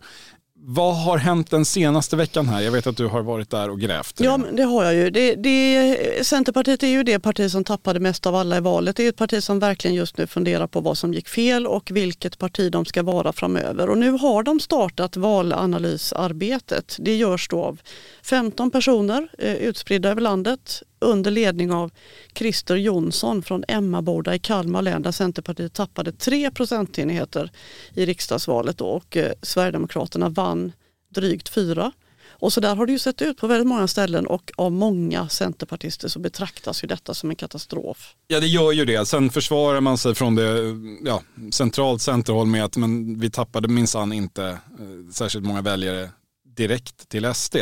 Vad 0.60 0.96
har 0.96 1.18
hänt 1.18 1.52
den 1.52 1.66
senaste 1.66 2.16
veckan 2.16 2.48
här? 2.48 2.62
Jag 2.62 2.72
vet 2.72 2.88
att 2.88 2.98
du 2.98 3.08
har 3.08 3.22
varit 3.22 3.50
där 3.50 3.70
och 3.70 3.80
grävt. 3.80 4.20
Ja, 4.20 4.38
men 4.38 4.56
det 4.56 4.64
har 4.64 4.84
jag 4.84 4.94
ju. 4.94 5.10
Det, 5.10 5.36
det, 5.36 6.28
Centerpartiet 6.28 6.84
är 6.84 6.88
ju 6.88 7.04
det 7.04 7.20
parti 7.20 7.52
som 7.52 7.64
tappade 7.64 8.00
mest 8.00 8.26
av 8.26 8.36
alla 8.36 8.58
i 8.58 8.60
valet. 8.60 8.96
Det 8.96 9.04
är 9.04 9.10
ett 9.10 9.16
parti 9.16 9.44
som 9.44 9.60
verkligen 9.60 9.96
just 9.96 10.18
nu 10.18 10.28
funderar 10.28 10.68
på 10.68 10.82
vad 10.82 10.98
som 10.98 11.14
gick 11.14 11.28
fel 11.28 11.68
och 11.68 11.92
vilket 11.92 12.38
parti 12.38 12.72
de 12.72 12.86
ska 12.86 13.04
vara 13.04 13.34
framöver. 13.34 13.90
Och 13.90 13.98
nu 13.98 14.12
har 14.12 14.44
de 14.44 14.60
startat 14.60 15.18
valanalysarbetet. 15.18 16.96
Det 17.00 17.16
görs 17.16 17.48
då 17.50 17.64
av 17.64 17.80
15 18.24 18.72
personer 18.72 19.28
eh, 19.38 19.56
utspridda 19.56 20.10
över 20.10 20.22
landet 20.22 20.84
under 21.00 21.32
ledning 21.32 21.72
av 21.72 21.92
Christer 22.34 22.75
Jonsson 22.75 23.44
från 23.44 23.63
Emmaboda 23.68 24.36
i 24.36 24.39
Kalmar 24.39 24.82
län 24.82 25.01
där 25.01 25.12
Centerpartiet 25.12 25.74
tappade 25.74 26.12
3 26.12 26.51
procentenheter 26.51 27.51
i 27.94 28.06
riksdagsvalet 28.06 28.77
då, 28.77 28.86
och 28.86 29.18
eh, 29.18 29.32
Sverigedemokraterna 29.42 30.30
vann 30.30 30.72
drygt 31.10 31.50
4. 31.50 31.92
Och 32.39 32.54
så 32.54 32.62
där 32.62 32.75
har 32.75 32.86
det 32.86 32.92
ju 32.92 33.00
sett 33.00 33.22
ut 33.22 33.38
på 33.38 33.48
väldigt 33.48 33.68
många 33.68 33.88
ställen 33.88 34.27
och 34.27 34.51
av 34.58 34.72
många 34.72 35.30
centerpartister 35.30 36.08
så 36.08 36.20
betraktas 36.20 36.84
ju 36.84 36.88
detta 36.88 37.13
som 37.13 37.30
en 37.30 37.36
katastrof. 37.36 38.16
Ja 38.27 38.39
det 38.39 38.48
gör 38.48 38.72
ju 38.72 38.86
det. 38.86 39.06
Sen 39.06 39.30
försvarar 39.30 39.82
man 39.82 39.98
sig 39.98 40.16
från 40.16 40.36
det 40.36 40.75
ja, 41.06 41.24
centralt 41.51 42.01
centerhåll 42.01 42.48
med 42.48 42.63
att 42.63 42.77
men 42.77 43.20
vi 43.20 43.30
tappade 43.30 43.68
minsann 43.68 44.13
inte 44.13 44.46
eh, 44.46 45.12
särskilt 45.13 45.46
många 45.46 45.62
väljare 45.62 46.10
direkt 46.56 47.10
till 47.10 47.34
SD. 47.34 47.56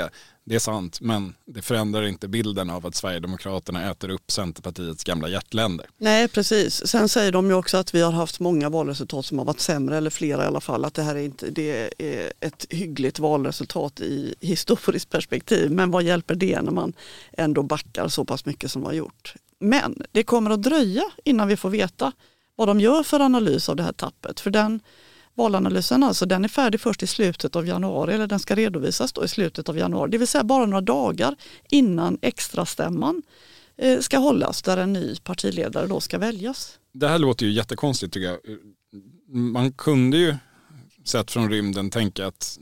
Det 0.48 0.56
är 0.56 0.60
sant, 0.60 1.02
men 1.02 1.36
det 1.46 1.62
förändrar 1.62 2.04
inte 2.04 2.28
bilden 2.28 2.70
av 2.70 2.86
att 2.86 2.96
Sverigedemokraterna 2.96 3.92
äter 3.92 4.10
upp 4.10 4.32
Centerpartiets 4.32 5.04
gamla 5.04 5.30
hjärtländer. 5.30 5.86
Nej 5.98 6.28
precis. 6.28 6.88
Sen 6.88 7.10
säger 7.10 7.32
de 7.32 7.48
ju 7.48 7.54
också 7.54 7.78
att 7.78 7.96
vi 7.96 8.02
har 8.02 8.12
haft 8.12 8.40
många 8.40 8.70
valresultat 8.70 9.26
som 9.26 9.38
har 9.38 9.46
varit 9.46 9.60
sämre, 9.60 9.98
eller 9.98 10.10
flera 10.10 10.44
i 10.44 10.48
alla 10.48 10.62
fall. 10.62 10.86
Att 10.86 10.94
det 10.94 11.02
här 11.02 11.16
är, 11.16 11.20
inte, 11.20 11.50
det 11.50 11.92
är 11.98 12.34
ett 12.40 12.66
hyggligt 12.70 13.20
valresultat 13.20 14.00
i 14.00 14.36
historiskt 14.42 15.10
perspektiv. 15.10 15.72
Men 15.72 15.92
vad 15.92 16.04
hjälper 16.04 16.36
det 16.36 16.62
när 16.62 16.72
man 16.72 16.94
ändå 17.34 17.64
backar 17.64 18.08
så 18.08 18.26
pass 18.26 18.46
mycket 18.46 18.72
som 18.72 18.84
har 18.84 18.94
gjort? 18.94 19.34
Men 19.60 20.04
det 20.12 20.24
kommer 20.24 20.50
att 20.52 20.64
dröja 20.64 21.04
innan 21.24 21.48
vi 21.48 21.58
får 21.58 21.70
veta 21.70 22.12
vad 22.56 22.68
de 22.68 22.80
gör 22.80 23.04
för 23.04 23.20
analys 23.20 23.70
av 23.70 23.76
det 23.76 23.84
här 23.84 23.94
tappet. 23.94 24.40
För 24.40 24.52
den 24.52 24.80
valanalysen 25.36 26.04
alltså, 26.04 26.26
den 26.26 26.44
är 26.44 26.50
färdig 26.50 26.82
först 26.82 27.04
i 27.04 27.08
slutet 27.08 27.56
av 27.56 27.68
januari, 27.68 28.14
eller 28.14 28.28
den 28.28 28.40
ska 28.40 28.56
redovisas 28.56 29.14
då 29.14 29.26
i 29.26 29.28
slutet 29.28 29.70
av 29.70 29.78
januari. 29.78 30.12
Det 30.12 30.18
vill 30.18 30.28
säga 30.28 30.44
bara 30.44 30.66
några 30.66 30.82
dagar 30.82 31.36
innan 31.70 32.18
extrastämman 32.22 33.22
eh, 33.78 34.00
ska 34.00 34.18
hållas 34.18 34.62
där 34.62 34.78
en 34.78 34.94
ny 34.94 35.16
partiledare 35.16 35.88
då 35.88 36.00
ska 36.00 36.18
väljas. 36.18 36.80
Det 36.94 37.08
här 37.08 37.20
låter 37.20 37.46
ju 37.46 37.52
jättekonstigt 37.52 38.14
tycker 38.14 38.28
jag. 38.28 38.40
Man 39.28 39.72
kunde 39.72 40.18
ju 40.18 40.36
sett 41.06 41.32
från 41.32 41.50
rymden 41.50 41.90
tänka 41.90 42.28
att 42.28 42.60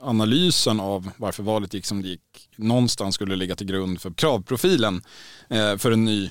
analysen 0.00 0.80
av 0.80 1.10
varför 1.16 1.42
valet 1.42 1.74
gick 1.74 1.86
som 1.86 2.02
det 2.02 2.08
gick 2.08 2.48
någonstans 2.56 3.14
skulle 3.14 3.36
ligga 3.36 3.56
till 3.56 3.66
grund 3.66 4.00
för 4.00 4.10
kravprofilen 4.10 5.02
eh, 5.48 5.76
för 5.76 5.90
en 5.90 6.04
ny 6.04 6.30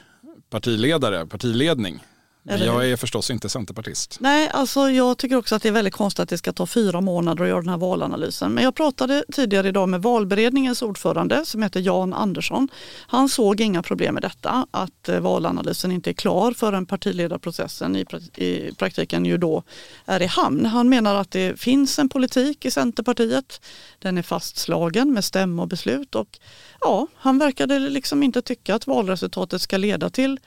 partiledare, 0.49 1.25
partiledning. 1.25 1.99
Men 2.47 2.65
jag 2.65 2.89
är 2.89 2.95
förstås 2.95 3.31
inte 3.31 3.49
centerpartist. 3.49 4.17
Nej, 4.19 4.49
alltså 4.53 4.89
jag 4.89 5.17
tycker 5.17 5.35
också 5.35 5.55
att 5.55 5.61
det 5.61 5.67
är 5.67 5.73
väldigt 5.73 5.93
konstigt 5.93 6.19
att 6.19 6.29
det 6.29 6.37
ska 6.37 6.53
ta 6.53 6.65
fyra 6.65 7.01
månader 7.01 7.43
att 7.43 7.49
göra 7.49 7.61
den 7.61 7.69
här 7.69 7.77
valanalysen. 7.77 8.51
Men 8.51 8.63
jag 8.63 8.75
pratade 8.75 9.23
tidigare 9.31 9.67
idag 9.67 9.89
med 9.89 10.01
valberedningens 10.01 10.81
ordförande 10.81 11.45
som 11.45 11.63
heter 11.63 11.79
Jan 11.79 12.13
Andersson. 12.13 12.67
Han 13.07 13.29
såg 13.29 13.61
inga 13.61 13.83
problem 13.83 14.13
med 14.13 14.23
detta, 14.23 14.67
att 14.71 15.09
eh, 15.09 15.19
valanalysen 15.19 15.91
inte 15.91 16.09
är 16.09 16.13
klar 16.13 16.51
förrän 16.51 16.85
partiledarprocessen 16.85 17.95
i, 17.95 18.05
i 18.35 18.75
praktiken 18.75 19.25
ju 19.25 19.37
då 19.37 19.63
är 20.05 20.21
i 20.21 20.25
hamn. 20.25 20.65
Han 20.65 20.89
menar 20.89 21.15
att 21.15 21.31
det 21.31 21.59
finns 21.59 21.99
en 21.99 22.09
politik 22.09 22.65
i 22.65 22.71
Centerpartiet. 22.71 23.61
Den 23.99 24.17
är 24.17 24.21
fastslagen 24.21 25.13
med 25.13 25.25
stämmobeslut 25.25 26.15
och 26.15 26.39
ja, 26.79 27.07
han 27.15 27.37
verkade 27.39 27.79
liksom 27.79 28.23
inte 28.23 28.41
tycka 28.41 28.75
att 28.75 28.87
valresultatet 28.87 29.61
ska 29.61 29.77
leda 29.77 30.09
till 30.09 30.39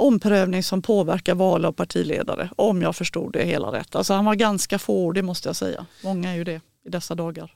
omprövning 0.00 0.62
som 0.62 0.82
påverkar 0.82 1.34
val 1.34 1.64
av 1.64 1.72
partiledare, 1.72 2.50
om 2.56 2.82
jag 2.82 2.96
förstod 2.96 3.32
det 3.32 3.44
hela 3.44 3.72
rätt. 3.72 3.96
Alltså 3.96 4.14
han 4.14 4.24
var 4.24 4.34
ganska 4.34 4.78
fåordig 4.78 5.24
måste 5.24 5.48
jag 5.48 5.56
säga. 5.56 5.86
Många 6.04 6.30
är 6.30 6.36
ju 6.36 6.44
det 6.44 6.60
i 6.86 6.88
dessa 6.88 7.14
dagar. 7.14 7.54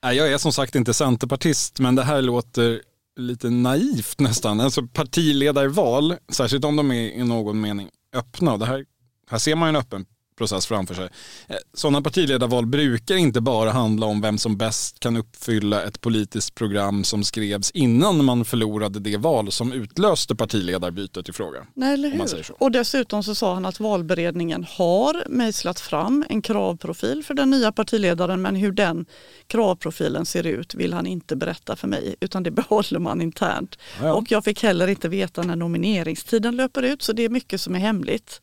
Jag 0.00 0.32
är 0.32 0.38
som 0.38 0.52
sagt 0.52 0.74
inte 0.74 0.94
centerpartist, 0.94 1.78
men 1.78 1.94
det 1.94 2.02
här 2.02 2.22
låter 2.22 2.82
lite 3.16 3.50
naivt 3.50 4.20
nästan. 4.20 4.60
Alltså 4.60 4.86
partiledarval, 4.86 6.16
särskilt 6.28 6.64
om 6.64 6.76
de 6.76 6.90
är 6.90 7.10
i 7.10 7.24
någon 7.24 7.60
mening 7.60 7.90
öppna. 8.14 8.56
Det 8.56 8.66
här, 8.66 8.84
här 9.30 9.38
ser 9.38 9.54
man 9.54 9.68
ju 9.68 9.70
en 9.70 9.76
öppen 9.76 10.06
process 10.36 10.66
framför 10.66 10.94
sig. 10.94 11.08
Eh, 11.48 11.56
sådana 11.74 12.02
partiledarval 12.02 12.66
brukar 12.66 13.14
inte 13.14 13.40
bara 13.40 13.70
handla 13.70 14.06
om 14.06 14.20
vem 14.20 14.38
som 14.38 14.56
bäst 14.56 15.00
kan 15.00 15.16
uppfylla 15.16 15.82
ett 15.82 16.00
politiskt 16.00 16.54
program 16.54 17.04
som 17.04 17.24
skrevs 17.24 17.70
innan 17.70 18.24
man 18.24 18.44
förlorade 18.44 19.00
det 19.00 19.16
val 19.16 19.52
som 19.52 19.72
utlöste 19.72 20.34
partiledarbytet 20.34 21.28
i 21.28 21.32
fråga. 21.32 21.66
Nej, 21.74 21.94
eller 21.94 22.10
hur? 22.10 22.44
Och 22.58 22.70
dessutom 22.70 23.22
så 23.22 23.34
sa 23.34 23.54
han 23.54 23.66
att 23.66 23.80
valberedningen 23.80 24.66
har 24.68 25.24
mejslat 25.28 25.80
fram 25.80 26.24
en 26.28 26.42
kravprofil 26.42 27.24
för 27.24 27.34
den 27.34 27.50
nya 27.50 27.72
partiledaren 27.72 28.42
men 28.42 28.56
hur 28.56 28.72
den 28.72 29.06
kravprofilen 29.46 30.26
ser 30.26 30.46
ut 30.46 30.74
vill 30.74 30.92
han 30.92 31.06
inte 31.06 31.36
berätta 31.36 31.76
för 31.76 31.88
mig 31.88 32.16
utan 32.20 32.42
det 32.42 32.50
behåller 32.66 32.98
man 32.98 33.20
internt. 33.20 33.78
Ja. 34.02 34.14
Och 34.14 34.30
jag 34.30 34.44
fick 34.44 34.62
heller 34.62 34.88
inte 34.88 35.08
veta 35.08 35.42
när 35.42 35.56
nomineringstiden 35.56 36.56
löper 36.56 36.82
ut 36.82 37.02
så 37.02 37.12
det 37.12 37.24
är 37.24 37.28
mycket 37.28 37.60
som 37.60 37.74
är 37.74 37.78
hemligt. 37.78 38.40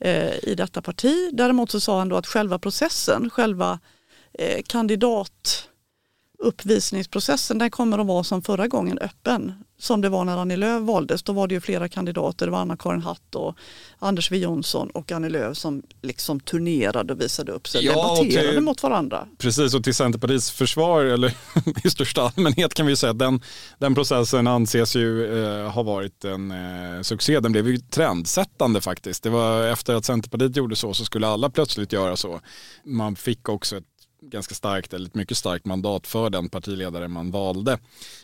Eh, 0.00 0.48
i 0.48 0.54
detta 0.54 0.82
parti. 0.82 1.30
Däremot 1.32 1.70
så 1.70 1.80
sa 1.80 1.98
han 1.98 2.08
då 2.08 2.16
att 2.16 2.26
själva 2.26 2.58
processen, 2.58 3.30
själva 3.30 3.80
eh, 4.32 4.62
kandidatuppvisningsprocessen, 4.66 7.58
den 7.58 7.70
kommer 7.70 7.98
att 7.98 8.06
vara 8.06 8.24
som 8.24 8.42
förra 8.42 8.68
gången 8.68 8.98
öppen 8.98 9.64
som 9.80 10.00
det 10.00 10.08
var 10.08 10.24
när 10.24 10.36
Annie 10.36 10.56
Lööf 10.56 10.82
valdes. 10.82 11.22
Då 11.22 11.32
var 11.32 11.48
det 11.48 11.54
ju 11.54 11.60
flera 11.60 11.88
kandidater. 11.88 12.46
Det 12.46 12.52
var 12.52 12.58
Anna-Karin 12.58 13.02
Hatt 13.02 13.34
och 13.34 13.56
Anders 13.98 14.30
W 14.30 14.44
Jonsson 14.44 14.90
och 14.90 15.12
Annie 15.12 15.28
Lööf 15.28 15.56
som 15.56 15.82
liksom 16.02 16.40
turnerade 16.40 17.12
och 17.12 17.20
visade 17.20 17.52
upp 17.52 17.68
sig. 17.68 17.84
Ja, 17.84 17.92
debatterade 17.92 18.52
till, 18.52 18.60
mot 18.60 18.82
varandra. 18.82 19.26
Precis 19.38 19.74
och 19.74 19.84
till 19.84 19.94
Centerpartiets 19.94 20.50
försvar 20.50 21.04
eller 21.04 21.34
i 21.84 21.90
största 21.90 22.22
allmänhet 22.22 22.74
kan 22.74 22.86
vi 22.86 22.96
säga 22.96 23.10
att 23.10 23.18
den, 23.18 23.40
den 23.78 23.94
processen 23.94 24.46
anses 24.46 24.96
ju 24.96 25.42
eh, 25.44 25.70
ha 25.70 25.82
varit 25.82 26.24
en 26.24 26.50
eh, 26.50 27.02
succé. 27.02 27.40
Den 27.40 27.52
blev 27.52 27.68
ju 27.68 27.78
trendsättande 27.78 28.80
faktiskt. 28.80 29.22
Det 29.22 29.30
var 29.30 29.66
efter 29.66 29.94
att 29.94 30.04
Centerpartiet 30.04 30.56
gjorde 30.56 30.76
så 30.76 30.94
så 30.94 31.04
skulle 31.04 31.26
alla 31.26 31.50
plötsligt 31.50 31.92
göra 31.92 32.16
så. 32.16 32.40
Man 32.84 33.16
fick 33.16 33.48
också 33.48 33.76
ett 33.76 33.84
ganska 34.22 34.54
starkt, 34.54 34.94
eller 34.94 35.06
ett 35.06 35.14
mycket 35.14 35.36
starkt 35.36 35.66
mandat 35.66 36.06
för 36.06 36.30
den 36.30 36.48
partiledare 36.48 37.08
man 37.08 37.30
valde. 37.30 37.78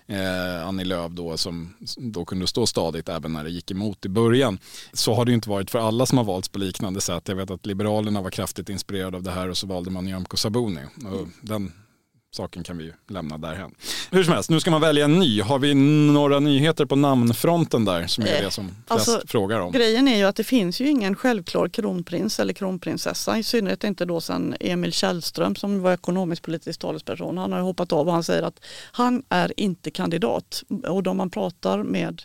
Eh, 0.07 0.67
Annie 0.67 0.85
Lööf 0.85 1.13
då 1.13 1.37
som 1.37 1.75
då 1.97 2.25
kunde 2.25 2.47
stå 2.47 2.67
stadigt 2.67 3.09
även 3.09 3.33
när 3.33 3.45
det 3.45 3.51
gick 3.51 3.71
emot 3.71 4.05
i 4.07 4.09
början. 4.09 4.59
Så 4.93 5.15
har 5.15 5.25
det 5.25 5.31
ju 5.31 5.35
inte 5.35 5.51
varit 5.51 5.71
för 5.71 5.79
alla 5.79 6.07
som 6.07 6.19
har 6.19 6.25
valts 6.25 6.49
på 6.49 6.59
liknande 6.59 7.01
sätt. 7.01 7.29
Jag 7.29 7.37
vet 7.37 7.51
att 7.51 7.67
Liberalerna 7.67 8.23
var 8.23 8.31
kraftigt 8.31 8.69
inspirerade 8.69 9.17
av 9.17 9.23
det 9.23 9.31
här 9.31 9.49
och 9.49 9.57
så 9.57 9.67
valde 9.67 9.91
man 9.91 10.05
Nyamko 10.05 10.37
Sabuni. 10.37 10.83
Och 11.05 11.29
den 11.41 11.73
saken 12.31 12.63
kan 12.63 12.79
vi 12.79 12.85
ju 12.85 12.93
lämna 13.09 13.39
därhen. 13.39 13.75
Hur 14.17 14.25
som 14.25 14.35
helst, 14.35 14.51
nu 14.51 14.61
ska 14.61 14.71
man 14.71 14.81
välja 14.81 15.05
en 15.05 15.19
ny. 15.19 15.41
Har 15.41 15.59
vi 15.59 15.75
några 15.75 16.41
nyheter 16.41 16.85
på 16.85 16.97
namnfronten 16.97 17.85
där 17.85 18.07
som 18.07 18.25
är 18.25 18.29
Eh, 18.29 18.45
det 18.45 18.51
som 18.51 18.67
flest 18.67 18.91
alltså, 18.91 19.21
frågar 19.27 19.61
om? 19.61 19.73
Grejen 19.73 20.09
är 20.09 20.17
ju 20.17 20.25
att 20.25 20.37
det 20.37 20.45
finns 20.45 20.81
ju 20.81 20.89
ingen 20.89 21.17
självklar 21.17 21.69
kronprins 21.69 22.41
eller 22.41 22.53
kronprinsessa. 22.53 23.39
I 23.39 23.43
synnerhet 23.43 23.85
inte 23.85 24.05
då 24.05 24.21
sen 24.21 24.57
Emil 24.61 24.93
Källström 24.93 25.57
som 25.57 25.83
var 25.83 25.93
ekonomisk 25.93 26.43
politisk 26.43 26.81
talesperson. 26.81 27.39
Han 27.39 27.53
har 27.53 27.59
ju 27.59 27.65
hoppat 27.65 27.93
av 27.93 28.07
och 28.07 28.13
han 28.13 28.25
säger 28.25 28.43
att 28.43 28.61
han 28.93 29.23
är 29.29 29.53
inte 29.57 29.91
kandidat. 29.91 30.63
Och 30.89 31.03
de 31.03 31.17
man 31.17 31.31
pratar 31.31 31.83
med 31.83 32.23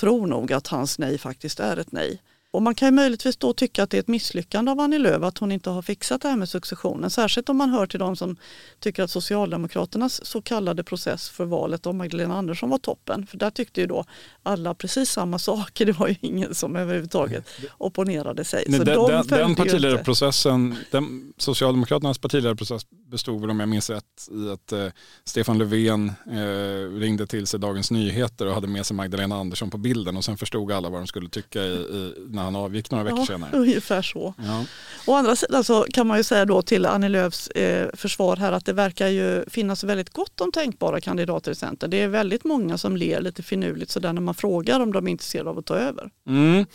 tror 0.00 0.26
nog 0.26 0.52
att 0.52 0.66
hans 0.66 0.98
nej 0.98 1.18
faktiskt 1.18 1.60
är 1.60 1.76
ett 1.76 1.92
nej. 1.92 2.22
Och 2.50 2.62
man 2.62 2.74
kan 2.74 2.88
ju 2.88 2.92
möjligtvis 2.92 3.36
då 3.36 3.52
tycka 3.52 3.82
att 3.82 3.90
det 3.90 3.96
är 3.96 4.00
ett 4.00 4.08
misslyckande 4.08 4.70
av 4.70 4.80
Annie 4.80 4.98
Lööf 4.98 5.22
att 5.22 5.38
hon 5.38 5.52
inte 5.52 5.70
har 5.70 5.82
fixat 5.82 6.22
det 6.22 6.28
här 6.28 6.36
med 6.36 6.48
successionen. 6.48 7.10
Särskilt 7.10 7.48
om 7.48 7.56
man 7.56 7.70
hör 7.70 7.86
till 7.86 7.98
de 7.98 8.16
som 8.16 8.36
tycker 8.80 9.02
att 9.02 9.10
Socialdemokraternas 9.10 10.26
så 10.26 10.42
kallade 10.42 10.84
process 10.84 11.28
för 11.28 11.44
valet 11.44 11.86
av 11.86 11.94
Magdalena 11.94 12.38
Andersson 12.38 12.70
var 12.70 12.78
toppen. 12.78 13.26
För 13.26 13.38
där 13.38 13.50
tyckte 13.50 13.80
ju 13.80 13.86
då 13.86 14.04
alla 14.42 14.74
precis 14.74 15.10
samma 15.10 15.38
saker. 15.38 15.86
Det 15.86 15.92
var 15.92 16.08
ju 16.08 16.14
ingen 16.20 16.54
som 16.54 16.76
överhuvudtaget 16.76 17.48
opponerade 17.78 18.44
sig. 18.44 18.64
Nej, 18.68 18.78
så 18.78 18.84
den, 18.84 18.94
de 18.96 19.26
den, 19.28 19.54
partiledarprocessen, 19.54 20.76
den, 20.90 21.32
Socialdemokraternas 21.36 22.18
partiledarprocess 22.18 22.82
bestod 22.90 23.40
väl 23.40 23.50
om 23.50 23.60
jag 23.60 23.68
minns 23.68 23.90
rätt 23.90 24.28
i 24.30 24.50
att 24.50 24.72
eh, 24.72 24.86
Stefan 25.24 25.58
Löfven 25.58 26.12
eh, 26.30 26.98
ringde 26.98 27.26
till 27.26 27.46
sig 27.46 27.60
Dagens 27.60 27.90
Nyheter 27.90 28.46
och 28.46 28.54
hade 28.54 28.66
med 28.66 28.86
sig 28.86 28.96
Magdalena 28.96 29.36
Andersson 29.36 29.70
på 29.70 29.78
bilden 29.78 30.16
och 30.16 30.24
sen 30.24 30.36
förstod 30.36 30.72
alla 30.72 30.88
vad 30.90 31.00
de 31.00 31.06
skulle 31.06 31.28
tycka 31.28 31.62
i, 31.62 31.74
i, 31.74 32.14
när 32.38 32.44
han 32.44 32.56
avgick 32.56 32.90
några 32.90 33.04
veckor 33.04 33.18
Ja, 33.18 33.26
senare. 33.26 33.50
ungefär 33.52 34.02
så. 34.02 34.34
Ja. 34.38 34.64
Å 35.06 35.14
andra 35.14 35.36
sidan 35.36 35.64
så 35.64 35.82
kan 35.92 36.06
man 36.06 36.16
ju 36.16 36.24
säga 36.24 36.44
då 36.44 36.62
till 36.62 36.86
Annie 36.86 37.08
Lööfs 37.08 37.48
eh, 37.48 37.88
försvar 37.94 38.36
här 38.36 38.52
att 38.52 38.64
det 38.64 38.72
verkar 38.72 39.08
ju 39.08 39.44
finnas 39.48 39.84
väldigt 39.84 40.10
gott 40.10 40.40
om 40.40 40.52
tänkbara 40.52 41.00
kandidater 41.00 41.50
i 41.50 41.54
Centern. 41.54 41.90
Det 41.90 41.96
är 42.02 42.08
väldigt 42.08 42.44
många 42.44 42.78
som 42.78 42.96
ler 42.96 43.20
lite 43.20 43.42
finurligt 43.42 43.90
sådär 43.90 44.12
när 44.12 44.20
man 44.20 44.34
frågar 44.34 44.80
om 44.80 44.92
de 44.92 45.06
är 45.06 45.10
intresserade 45.10 45.50
av 45.50 45.58
att 45.58 45.66
ta 45.66 45.74
över. 45.74 46.10
Mm. 46.28 46.66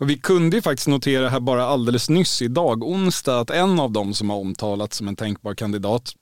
Och 0.00 0.10
vi 0.10 0.18
kunde 0.18 0.56
ju 0.56 0.62
faktiskt 0.62 0.88
notera 0.88 1.28
här 1.28 1.40
bara 1.40 1.64
alldeles 1.64 2.10
nyss 2.10 2.42
idag, 2.42 2.82
onsdag, 2.84 3.40
att 3.40 3.50
en 3.50 3.80
av 3.80 3.90
dem 3.92 4.14
som 4.14 4.30
har 4.30 4.36
omtalats 4.36 4.96
som 4.96 5.08
en 5.08 5.16
tänkbar 5.16 5.54
kandidat 5.54 6.12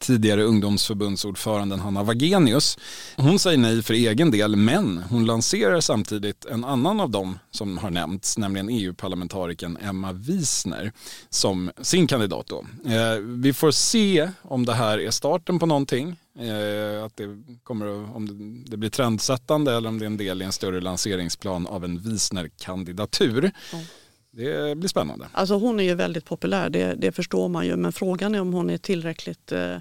tidigare 0.00 0.42
ungdomsförbundsordföranden 0.42 1.80
Hanna 1.80 2.02
Wagenius. 2.02 2.78
Hon 3.16 3.38
säger 3.38 3.58
nej 3.58 3.82
för 3.82 3.94
egen 3.94 4.30
del 4.30 4.56
men 4.56 5.02
hon 5.10 5.26
lanserar 5.26 5.80
samtidigt 5.80 6.44
en 6.44 6.64
annan 6.64 7.00
av 7.00 7.10
dem 7.10 7.38
som 7.50 7.78
har 7.78 7.90
nämnts, 7.90 8.38
nämligen 8.38 8.68
EU-parlamentarikern 8.68 9.78
Emma 9.82 10.12
Wiesner 10.12 10.92
som 11.30 11.70
sin 11.82 12.06
kandidat. 12.06 12.46
Då. 12.46 12.64
Eh, 12.86 13.18
vi 13.20 13.52
får 13.52 13.70
se 13.70 14.30
om 14.42 14.66
det 14.66 14.74
här 14.74 14.98
är 14.98 15.10
starten 15.10 15.58
på 15.58 15.66
någonting. 15.66 16.16
Eh, 16.38 17.04
att 17.04 17.16
det, 17.16 17.42
kommer 17.62 17.86
att, 17.86 18.16
om 18.16 18.26
det, 18.26 18.70
det 18.70 18.76
blir 18.76 18.90
trendsättande 18.90 19.76
eller 19.76 19.88
om 19.88 19.98
det 19.98 20.04
är 20.04 20.06
en 20.06 20.16
del 20.16 20.42
i 20.42 20.44
en 20.44 20.52
större 20.52 20.80
lanseringsplan 20.80 21.66
av 21.66 21.84
en 21.84 21.98
Wiesner-kandidatur. 21.98 23.52
Mm. 23.72 23.84
Det 24.36 24.78
blir 24.78 24.88
spännande. 24.88 25.26
Alltså 25.32 25.54
hon 25.54 25.80
är 25.80 25.84
ju 25.84 25.94
väldigt 25.94 26.24
populär, 26.24 26.70
det, 26.70 26.94
det 26.94 27.12
förstår 27.12 27.48
man 27.48 27.66
ju, 27.66 27.76
men 27.76 27.92
frågan 27.92 28.34
är 28.34 28.40
om 28.40 28.52
hon 28.52 28.70
är 28.70 28.78
tillräckligt 28.78 29.52
eh, 29.52 29.76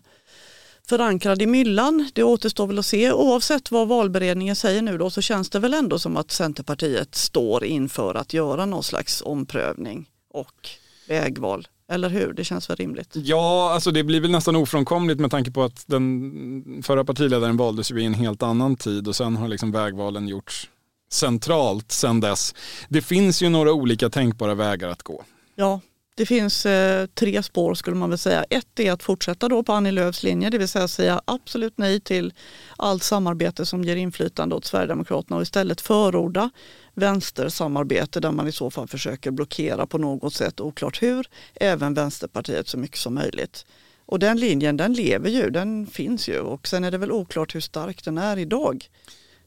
förankrad 0.88 1.42
i 1.42 1.48
myllan. 1.48 2.10
Det 2.14 2.24
återstår 2.24 2.68
väl 2.68 2.80
att 2.80 2.86
se. 2.86 3.12
Oavsett 3.12 3.72
vad 3.72 3.88
valberedningen 3.88 4.56
säger 4.56 4.82
nu 4.82 4.98
då 4.98 5.10
så 5.10 5.22
känns 5.22 5.50
det 5.50 5.60
väl 5.60 5.74
ändå 5.74 6.00
som 6.00 6.18
att 6.18 6.32
Centerpartiet 6.32 7.16
står 7.16 7.64
inför 7.64 8.16
att 8.16 8.34
göra 8.34 8.66
någon 8.66 8.84
slags 8.84 9.22
omprövning 9.26 10.10
och 10.30 10.70
vägval. 11.08 11.68
Eller 11.88 12.10
hur? 12.10 12.34
Det 12.34 12.44
känns 12.44 12.70
väl 12.70 12.78
rimligt. 12.78 13.10
Ja, 13.14 13.72
alltså 13.74 13.92
det 13.92 14.04
blir 14.04 14.22
väl 14.22 14.32
nästan 14.32 14.56
ofrånkomligt 14.56 15.20
med 15.20 15.32
tanke 15.32 15.52
på 15.52 15.64
att 15.64 15.84
den 15.88 16.84
förra 16.86 17.06
partiledaren 17.06 17.58
valdes 17.58 17.92
ju 17.92 18.02
i 18.02 18.06
en 18.06 18.14
helt 18.14 18.44
annan 18.44 18.76
tid 18.76 19.08
och 19.08 19.16
sen 19.16 19.36
har 19.36 19.48
liksom 19.48 19.72
vägvalen 19.72 20.28
gjorts 20.28 20.70
centralt 21.14 21.92
sedan 21.92 22.20
dess. 22.20 22.56
Det 22.90 23.02
finns 23.02 23.42
ju 23.42 23.50
några 23.50 23.74
olika 23.74 24.10
tänkbara 24.10 24.56
vägar 24.56 24.90
att 24.90 25.04
gå. 25.04 25.24
Ja, 25.56 25.80
det 26.16 26.26
finns 26.26 26.66
eh, 26.66 27.06
tre 27.06 27.44
spår 27.44 27.74
skulle 27.74 27.96
man 27.96 28.10
väl 28.10 28.18
säga. 28.18 28.46
Ett 28.50 28.80
är 28.80 28.92
att 28.92 29.04
fortsätta 29.04 29.50
då 29.50 29.64
på 29.64 29.74
Annie 29.74 29.92
Lööfs 29.92 30.24
linje, 30.24 30.50
det 30.50 30.58
vill 30.58 30.68
säga 30.68 30.88
säga 30.88 31.22
absolut 31.26 31.78
nej 31.78 32.00
till 32.00 32.34
allt 32.78 33.04
samarbete 33.04 33.66
som 33.66 33.84
ger 33.84 33.96
inflytande 33.96 34.56
åt 34.56 34.66
Sverigedemokraterna 34.66 35.36
och 35.36 35.42
istället 35.42 35.82
förorda 35.82 36.50
vänstersamarbete 36.94 38.20
där 38.20 38.32
man 38.32 38.48
i 38.48 38.52
så 38.52 38.72
fall 38.72 38.88
försöker 38.88 39.32
blockera 39.32 39.86
på 39.86 39.98
något 39.98 40.34
sätt, 40.34 40.62
oklart 40.62 41.02
hur, 41.02 41.28
även 41.56 41.94
Vänsterpartiet 41.94 42.68
så 42.68 42.78
mycket 42.78 43.00
som 43.00 43.14
möjligt. 43.14 43.66
Och 44.06 44.20
den 44.20 44.38
linjen 44.38 44.78
den 44.78 44.94
lever 44.94 45.30
ju, 45.30 45.50
den 45.50 45.88
finns 45.88 46.30
ju 46.30 46.40
och 46.40 46.68
sen 46.68 46.84
är 46.84 46.92
det 46.92 46.98
väl 46.98 47.12
oklart 47.12 47.56
hur 47.56 47.62
stark 47.62 48.04
den 48.04 48.18
är 48.18 48.38
idag 48.38 48.90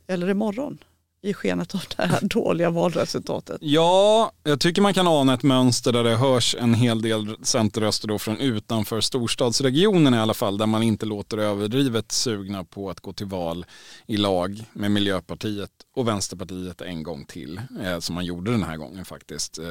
eller 0.07 0.31
imorgon 0.31 0.79
i 1.27 1.35
skenet 1.35 1.75
av 1.75 1.83
det 1.97 2.03
här 2.03 2.21
dåliga 2.23 2.71
valresultatet. 2.71 3.59
Ja, 3.61 4.33
jag 4.43 4.61
tycker 4.61 4.83
man 4.83 4.95
kan 4.95 5.09
ana 5.09 5.35
ett 5.35 5.43
mönster 5.43 5.93
där 5.93 6.05
det 6.05 6.17
hörs 6.17 6.57
en 6.59 6.75
hel 6.75 7.03
del 7.03 7.37
centerröster 7.43 8.09
då 8.09 8.19
från 8.19 8.39
utanför 8.39 9.01
storstadsregionen 9.01 10.15
i 10.15 10.19
alla 10.19 10.35
fall, 10.35 10.59
där 10.59 10.67
man 10.67 10.83
inte 10.83 11.07
låter 11.07 11.39
överdrivet 11.39 12.13
sugna 12.13 12.65
på 12.65 12.91
att 12.91 13.01
gå 13.01 13.13
till 13.13 13.27
val 13.27 13.65
i 14.07 14.17
lag 14.17 14.65
med 14.73 14.91
Miljöpartiet 14.91 15.71
och 15.97 16.09
Vänsterpartiet 16.09 16.81
en 16.81 17.03
gång 17.03 17.25
till, 17.25 17.61
eh, 17.83 17.99
som 17.99 18.15
man 18.15 18.25
gjorde 18.25 18.51
den 18.51 18.63
här 18.63 18.77
gången 18.77 19.05
faktiskt, 19.05 19.59
eh, 19.59 19.65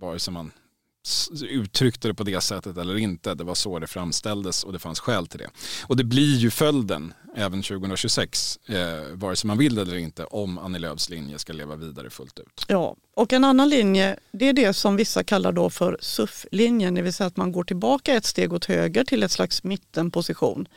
vare 0.00 0.18
sig 0.18 0.32
man 0.32 0.50
uttryckte 1.42 2.08
det 2.08 2.14
på 2.14 2.24
det 2.24 2.40
sättet 2.40 2.76
eller 2.76 2.96
inte. 2.96 3.34
Det 3.34 3.44
var 3.44 3.54
så 3.54 3.78
det 3.78 3.86
framställdes 3.86 4.64
och 4.64 4.72
det 4.72 4.78
fanns 4.78 5.00
skäl 5.00 5.26
till 5.26 5.38
det. 5.38 5.48
Och 5.86 5.96
det 5.96 6.04
blir 6.04 6.36
ju 6.36 6.50
följden 6.50 7.14
även 7.36 7.62
2026, 7.62 8.58
eh, 8.66 8.76
vare 9.12 9.36
sig 9.36 9.48
man 9.48 9.58
vill 9.58 9.74
det 9.74 9.82
eller 9.82 9.96
inte, 9.96 10.24
om 10.24 10.58
Annie 10.58 10.78
Lööfs 10.78 11.08
linje 11.08 11.38
ska 11.38 11.52
leva 11.52 11.76
vidare 11.76 12.10
fullt 12.10 12.38
ut. 12.38 12.64
Ja, 12.68 12.96
och 13.16 13.32
en 13.32 13.44
annan 13.44 13.68
linje 13.68 14.16
det 14.32 14.48
är 14.48 14.52
det 14.52 14.72
som 14.72 14.96
vissa 14.96 15.24
kallar 15.24 15.52
då 15.52 15.70
för 15.70 15.98
SUF-linjen, 16.00 16.94
det 16.94 17.02
vill 17.02 17.12
säga 17.12 17.26
att 17.26 17.36
man 17.36 17.52
går 17.52 17.64
tillbaka 17.64 18.14
ett 18.14 18.24
steg 18.24 18.52
åt 18.52 18.64
höger 18.64 19.04
till 19.04 19.22
ett 19.22 19.32
slags 19.32 19.64
mittenposition 19.64 20.68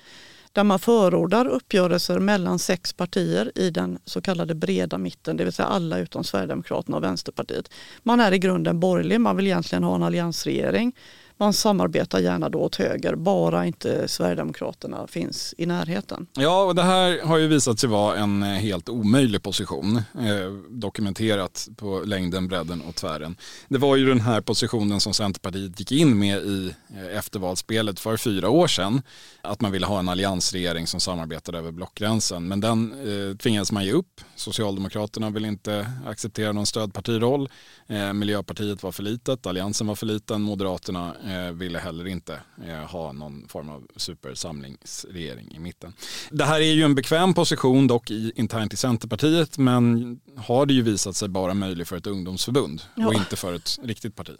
där 0.55 0.63
man 0.63 0.79
förordar 0.79 1.47
uppgörelser 1.47 2.19
mellan 2.19 2.59
sex 2.59 2.93
partier 2.93 3.51
i 3.55 3.69
den 3.69 3.99
så 4.05 4.21
kallade 4.21 4.55
breda 4.55 4.97
mitten, 4.97 5.37
det 5.37 5.43
vill 5.43 5.53
säga 5.53 5.67
alla 5.67 5.97
utom 5.97 6.23
Sverigedemokraterna 6.23 6.97
och 6.97 7.03
Vänsterpartiet. 7.03 7.71
Man 8.03 8.19
är 8.19 8.31
i 8.31 8.39
grunden 8.39 8.79
borgerlig, 8.79 9.21
man 9.21 9.35
vill 9.35 9.47
egentligen 9.47 9.83
ha 9.83 9.95
en 9.95 10.03
alliansregering. 10.03 10.95
Man 11.38 11.54
samarbetar 11.54 12.19
gärna 12.19 12.50
då 12.50 12.60
åt 12.60 12.76
höger, 12.76 13.15
bara 13.15 13.65
inte 13.65 14.08
Sverigedemokraterna 14.08 15.08
finns 15.08 15.54
i 15.58 15.65
närheten. 15.65 16.28
Ja, 16.34 16.63
och 16.63 16.76
det 16.76 16.84
här 16.84 17.21
har 17.26 17.38
ju 17.38 17.48
visat 17.48 17.80
sig 17.80 17.89
vara 17.89 18.17
en 18.17 18.43
eh, 18.43 18.50
helt 18.50 18.89
omöjlig 18.89 19.43
position, 19.43 19.95
eh, 19.98 20.52
dokumenterat 20.69 21.67
på 21.78 22.02
längden, 22.06 22.48
bredden 22.48 22.82
och 22.82 22.95
tvären. 22.95 23.36
Det 23.67 23.78
var 23.78 23.95
ju 23.95 24.06
den 24.06 24.19
här 24.19 24.41
positionen 24.41 25.00
som 25.00 25.13
Centerpartiet 25.13 25.80
gick 25.80 25.91
in 25.91 26.19
med 26.19 26.38
i 26.38 26.74
eh, 26.95 27.17
eftervalsspelet 27.17 28.00
för 28.00 28.17
fyra 28.17 28.50
år 28.50 28.67
sedan, 28.67 29.02
att 29.41 29.62
man 29.62 29.71
ville 29.71 29.86
ha 29.86 30.00
en 30.00 30.10
alliansregering 30.10 30.88
som 30.88 31.00
samarbetade 31.00 31.58
över 31.58 31.71
blockgränsen. 31.71 32.48
Men 32.48 32.62
den 32.62 32.91
eh, 32.91 33.38
tvingades 33.38 33.71
man 33.71 33.86
ge 33.86 33.91
upp. 33.91 34.21
Socialdemokraterna 34.36 35.30
vill 35.30 35.45
inte 35.45 35.91
acceptera 36.06 36.52
någon 36.52 36.65
stödpartiroll. 36.65 37.50
Eh, 37.88 38.13
Miljöpartiet 38.13 38.84
var 38.84 38.91
för 38.91 39.04
litet, 39.04 39.45
Alliansen 39.45 39.88
var 39.88 39.95
för 39.95 40.06
liten, 40.06 40.41
Moderaterna 40.41 41.15
eh, 41.25 41.51
ville 41.51 41.79
heller 41.79 42.07
inte 42.07 42.39
eh, 42.67 42.75
ha 42.75 43.11
någon 43.11 43.47
form 43.47 43.69
av 43.69 43.88
supersamlingsregering 43.95 45.51
i 45.55 45.59
mitten. 45.59 45.93
Det 46.31 46.43
här 46.43 46.59
är 46.61 46.73
ju 46.73 46.83
en 46.83 46.95
bekväm 46.95 47.33
position 47.33 47.88
dock 47.88 48.11
i, 48.11 48.31
internt 48.35 48.73
i 48.73 48.77
Centerpartiet 48.77 49.57
men 49.57 50.19
har 50.38 50.65
det 50.65 50.73
ju 50.73 50.81
visat 50.81 51.15
sig 51.15 51.29
bara 51.29 51.53
möjlig 51.53 51.88
för 51.88 51.97
ett 51.97 52.07
ungdomsförbund 52.07 52.81
Ja. 52.95 53.07
och 53.07 53.13
inte 53.13 53.35
för 53.35 53.53
ett 53.53 53.79
riktigt 53.83 54.15
parti. 54.15 54.35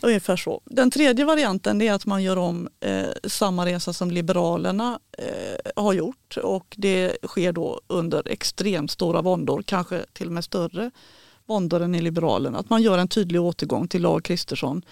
Ungefär 0.00 0.36
så. 0.36 0.60
Den 0.64 0.90
tredje 0.90 1.24
varianten 1.24 1.82
är 1.82 1.92
att 1.92 2.06
man 2.06 2.22
gör 2.22 2.38
om 2.38 2.68
eh, 2.80 3.06
samma 3.24 3.66
resa 3.66 3.92
som 3.92 4.10
Liberalerna 4.10 4.98
eh, 5.18 5.82
har 5.82 5.92
gjort 5.92 6.36
och 6.42 6.74
det 6.78 7.16
sker 7.26 7.52
då 7.52 7.80
under 7.86 8.28
extremt 8.28 8.90
stora 8.90 9.22
våndor, 9.22 9.62
kanske 9.66 10.04
till 10.12 10.26
och 10.26 10.32
med 10.32 10.44
större 10.44 10.90
våndor 11.46 11.82
än 11.82 11.94
i 11.94 12.00
Liberalerna. 12.02 12.58
Att 12.58 12.70
man 12.70 12.82
gör 12.82 12.98
en 12.98 13.08
tydlig 13.08 13.40
återgång 13.40 13.88
till 13.88 14.02
Lag 14.02 14.24
Kristersson 14.24 14.82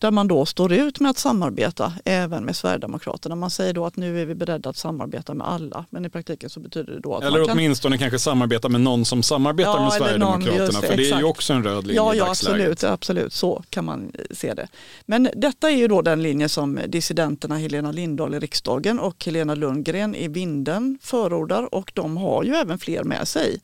där 0.00 0.10
man 0.10 0.28
då 0.28 0.46
står 0.46 0.72
ut 0.72 1.00
med 1.00 1.10
att 1.10 1.18
samarbeta 1.18 1.92
även 2.04 2.44
med 2.44 2.56
Sverigedemokraterna. 2.56 3.34
Man 3.34 3.50
säger 3.50 3.72
då 3.74 3.86
att 3.86 3.96
nu 3.96 4.20
är 4.22 4.26
vi 4.26 4.34
beredda 4.34 4.70
att 4.70 4.76
samarbeta 4.76 5.34
med 5.34 5.48
alla 5.48 5.84
men 5.90 6.04
i 6.04 6.10
praktiken 6.10 6.50
så 6.50 6.60
betyder 6.60 6.92
det 6.92 7.00
då 7.00 7.16
att 7.16 7.22
Eller 7.24 7.38
man 7.38 7.46
kan 7.46 7.56
åtminstone 7.56 7.98
kanske 7.98 8.18
samarbeta 8.18 8.68
med 8.68 8.80
någon 8.80 9.04
som 9.04 9.22
samarbetar 9.22 9.70
Ja, 9.70 9.82
med 9.82 9.92
Sverigedemokraterna 9.92 10.80
det, 10.80 10.86
för 10.86 10.96
det 10.96 11.10
är 11.10 11.18
ju 11.18 11.24
också 11.24 11.52
en 11.52 11.64
röd 11.64 11.86
linje 11.86 11.96
Ja, 12.02 12.14
i 12.14 12.18
ja 12.18 12.24
dagsläget. 12.24 12.70
absolut, 12.70 12.84
absolut, 12.84 13.32
så 13.32 13.62
kan 13.70 13.84
man 13.84 14.12
eh, 14.14 14.24
se 14.36 14.54
det. 14.54 14.68
Men 15.06 15.28
detta 15.36 15.70
är 15.70 15.76
ju 15.76 15.88
då 15.88 16.02
den 16.02 16.22
linje 16.22 16.48
som 16.48 16.80
dissidenterna 16.88 17.56
Helena 17.58 17.92
Lindahl 17.92 18.34
i 18.34 18.38
riksdagen 18.38 18.98
och 18.98 19.24
Helena 19.24 19.54
Lundgren 19.54 20.14
i 20.14 20.28
Vinden 20.28 20.98
förordar 21.02 21.74
och 21.74 21.92
de 21.94 22.16
har 22.16 22.44
ju 22.44 22.54
även 22.54 22.78
fler 22.78 23.04
med 23.04 23.28
sig. 23.28 23.60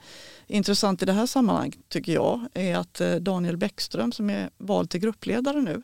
Intressant 0.47 1.03
i 1.03 1.05
det 1.05 1.13
här 1.13 1.27
sammanhanget 1.27 1.79
tycker 1.89 2.13
jag 2.13 2.41
är 2.55 2.77
att 2.77 3.01
eh, 3.01 3.15
Daniel 3.15 3.57
Bäckström 3.57 4.13
som 4.13 4.31
är 4.31 4.51
vald 4.59 4.91
till 4.91 5.01
gruppledare 5.01 5.61
nu 5.63 5.83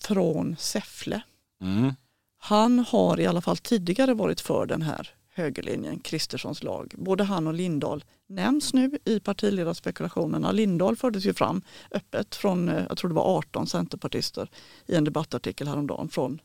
från 0.00 0.56
Säffle 0.58 1.22
Mm. 1.60 1.94
Han 2.38 2.78
har 2.78 3.20
i 3.20 3.26
alla 3.26 3.40
fall 3.40 3.56
tidigare 3.56 4.14
varit 4.14 4.40
för 4.40 4.66
den 4.66 4.82
här 4.82 5.14
högerlinjen, 5.34 5.98
Kristerssons 5.98 6.62
lag. 6.62 6.94
Både 6.98 7.24
han 7.24 7.46
och 7.46 7.54
Lindahl 7.54 8.04
nämns 8.26 8.74
nu 8.74 8.98
i 9.04 9.20
partiledarspekulationerna. 9.20 10.52
Lindahl 10.52 10.96
fördes 10.96 11.24
ju 11.24 11.34
fram 11.34 11.62
öppet 11.90 12.34
från, 12.34 12.68
eh, 12.68 12.84
jag 12.88 12.98
tror 12.98 13.08
det 13.08 13.14
var 13.14 13.38
18 13.38 13.66
centerpartister 13.66 14.50
i 14.86 14.94
en 14.94 15.04
debattartikel 15.04 15.68
häromdagen 15.68 16.08
från 16.08 16.40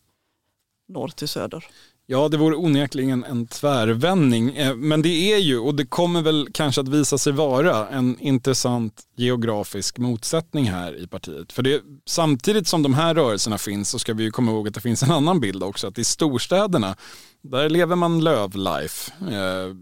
norr 0.87 1.07
till 1.07 1.27
söder. 1.27 1.65
Ja, 2.07 2.27
det 2.29 2.37
vore 2.37 2.55
onekligen 2.55 3.23
en 3.23 3.47
tvärvändning. 3.47 4.55
Eh, 4.55 4.75
men 4.75 5.01
det 5.01 5.33
är 5.33 5.37
ju, 5.37 5.59
och 5.59 5.75
det 5.75 5.85
kommer 5.85 6.21
väl 6.21 6.47
kanske 6.53 6.81
att 6.81 6.87
visa 6.87 7.17
sig 7.17 7.33
vara, 7.33 7.87
en 7.87 8.19
intressant 8.19 9.03
geografisk 9.15 9.97
motsättning 9.97 10.65
här 10.65 11.03
i 11.03 11.07
partiet. 11.07 11.51
För 11.51 11.63
det, 11.63 11.81
samtidigt 12.05 12.67
som 12.67 12.83
de 12.83 12.93
här 12.93 13.15
rörelserna 13.15 13.57
finns 13.57 13.89
så 13.89 13.99
ska 13.99 14.13
vi 14.13 14.23
ju 14.23 14.31
komma 14.31 14.51
ihåg 14.51 14.67
att 14.67 14.73
det 14.73 14.81
finns 14.81 15.03
en 15.03 15.11
annan 15.11 15.39
bild 15.39 15.63
också. 15.63 15.87
Att 15.87 15.97
i 15.97 16.03
storstäderna, 16.03 16.95
där 17.41 17.69
lever 17.69 17.95
man 17.95 18.23
lövlife. 18.23 19.11
Eh, 19.21 19.75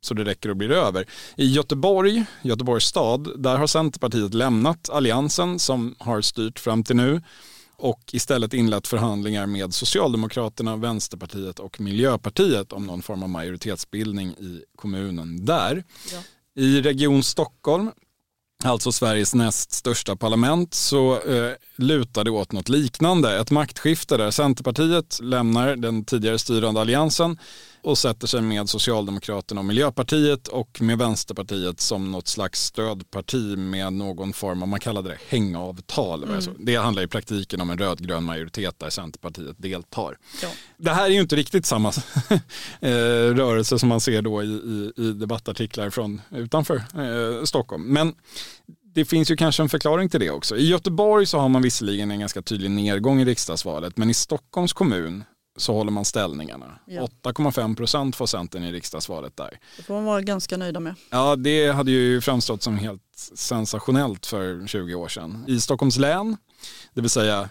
så 0.00 0.14
det 0.14 0.24
räcker 0.24 0.48
och 0.48 0.56
blir 0.56 0.70
över. 0.70 1.06
I 1.36 1.46
Göteborg, 1.46 2.24
Göteborgs 2.42 2.84
stad, 2.84 3.42
där 3.42 3.56
har 3.56 3.66
Centerpartiet 3.66 4.34
lämnat 4.34 4.90
alliansen 4.90 5.58
som 5.58 5.94
har 5.98 6.20
styrt 6.20 6.58
fram 6.58 6.84
till 6.84 6.96
nu 6.96 7.22
och 7.78 8.00
istället 8.12 8.54
inlett 8.54 8.86
förhandlingar 8.86 9.46
med 9.46 9.74
Socialdemokraterna, 9.74 10.76
Vänsterpartiet 10.76 11.58
och 11.58 11.80
Miljöpartiet 11.80 12.72
om 12.72 12.86
någon 12.86 13.02
form 13.02 13.22
av 13.22 13.28
majoritetsbildning 13.28 14.28
i 14.28 14.62
kommunen 14.76 15.44
där. 15.44 15.84
Ja. 16.12 16.18
I 16.62 16.82
Region 16.82 17.22
Stockholm 17.22 17.90
alltså 18.64 18.92
Sveriges 18.92 19.34
näst 19.34 19.72
största 19.72 20.16
parlament, 20.16 20.74
så 20.74 21.20
eh, 21.22 21.52
lutar 21.76 22.24
det 22.24 22.30
åt 22.30 22.52
något 22.52 22.68
liknande. 22.68 23.40
Ett 23.40 23.50
maktskifte 23.50 24.16
där 24.16 24.30
Centerpartiet 24.30 25.18
lämnar 25.22 25.76
den 25.76 26.04
tidigare 26.04 26.38
styrande 26.38 26.80
alliansen 26.80 27.38
och 27.88 27.98
sätter 27.98 28.26
sig 28.26 28.40
med 28.40 28.68
Socialdemokraterna 28.68 29.60
och 29.60 29.64
Miljöpartiet 29.64 30.48
och 30.48 30.82
med 30.82 30.98
Vänsterpartiet 30.98 31.80
som 31.80 32.12
något 32.12 32.28
slags 32.28 32.64
stödparti 32.64 33.56
med 33.58 33.92
någon 33.92 34.32
form 34.32 34.62
av, 34.62 34.68
man 34.68 34.80
kallade 34.80 35.08
det 35.08 35.18
hängavtal. 35.28 36.24
Mm. 36.24 36.40
Det 36.58 36.76
handlar 36.76 37.02
i 37.02 37.06
praktiken 37.06 37.60
om 37.60 37.70
en 37.70 37.78
rödgrön 37.78 38.24
majoritet 38.24 38.78
där 38.78 38.90
Centerpartiet 38.90 39.56
deltar. 39.58 40.18
Ja. 40.42 40.48
Det 40.76 40.90
här 40.90 41.04
är 41.04 41.10
ju 41.10 41.20
inte 41.20 41.36
riktigt 41.36 41.66
samma 41.66 41.88
eh, 42.80 42.90
rörelse 43.34 43.78
som 43.78 43.88
man 43.88 44.00
ser 44.00 44.22
då 44.22 44.42
i, 44.42 44.46
i, 44.46 44.92
i 44.96 45.12
debattartiklar 45.12 45.90
från 45.90 46.20
utanför 46.30 46.76
eh, 46.76 47.44
Stockholm. 47.44 47.82
Men 47.82 48.14
det 48.94 49.04
finns 49.04 49.30
ju 49.30 49.36
kanske 49.36 49.62
en 49.62 49.68
förklaring 49.68 50.08
till 50.08 50.20
det 50.20 50.30
också. 50.30 50.56
I 50.56 50.68
Göteborg 50.68 51.26
så 51.26 51.38
har 51.38 51.48
man 51.48 51.62
visserligen 51.62 52.10
en 52.10 52.20
ganska 52.20 52.42
tydlig 52.42 52.70
nedgång 52.70 53.20
i 53.20 53.24
riksdagsvalet 53.24 53.96
men 53.96 54.10
i 54.10 54.14
Stockholms 54.14 54.72
kommun 54.72 55.24
så 55.58 55.72
håller 55.72 55.90
man 55.90 56.04
ställningarna. 56.04 56.78
Ja. 56.86 57.08
8,5 57.22 57.76
procent 57.76 58.16
får 58.16 58.26
Centern 58.26 58.64
i 58.64 58.72
riksdagsvalet 58.72 59.36
där. 59.36 59.58
Det 59.76 59.82
får 59.82 59.94
man 59.94 60.04
vara 60.04 60.20
ganska 60.20 60.56
nöjda 60.56 60.80
med. 60.80 60.94
Ja, 61.10 61.36
det 61.36 61.68
hade 61.68 61.90
ju 61.90 62.20
framstått 62.20 62.62
som 62.62 62.78
helt 62.78 63.02
sensationellt 63.34 64.26
för 64.26 64.66
20 64.66 64.94
år 64.94 65.08
sedan. 65.08 65.44
I 65.48 65.60
Stockholms 65.60 65.98
län, 65.98 66.36
det 66.94 67.00
vill 67.00 67.10
säga 67.10 67.40
eh, 67.40 67.48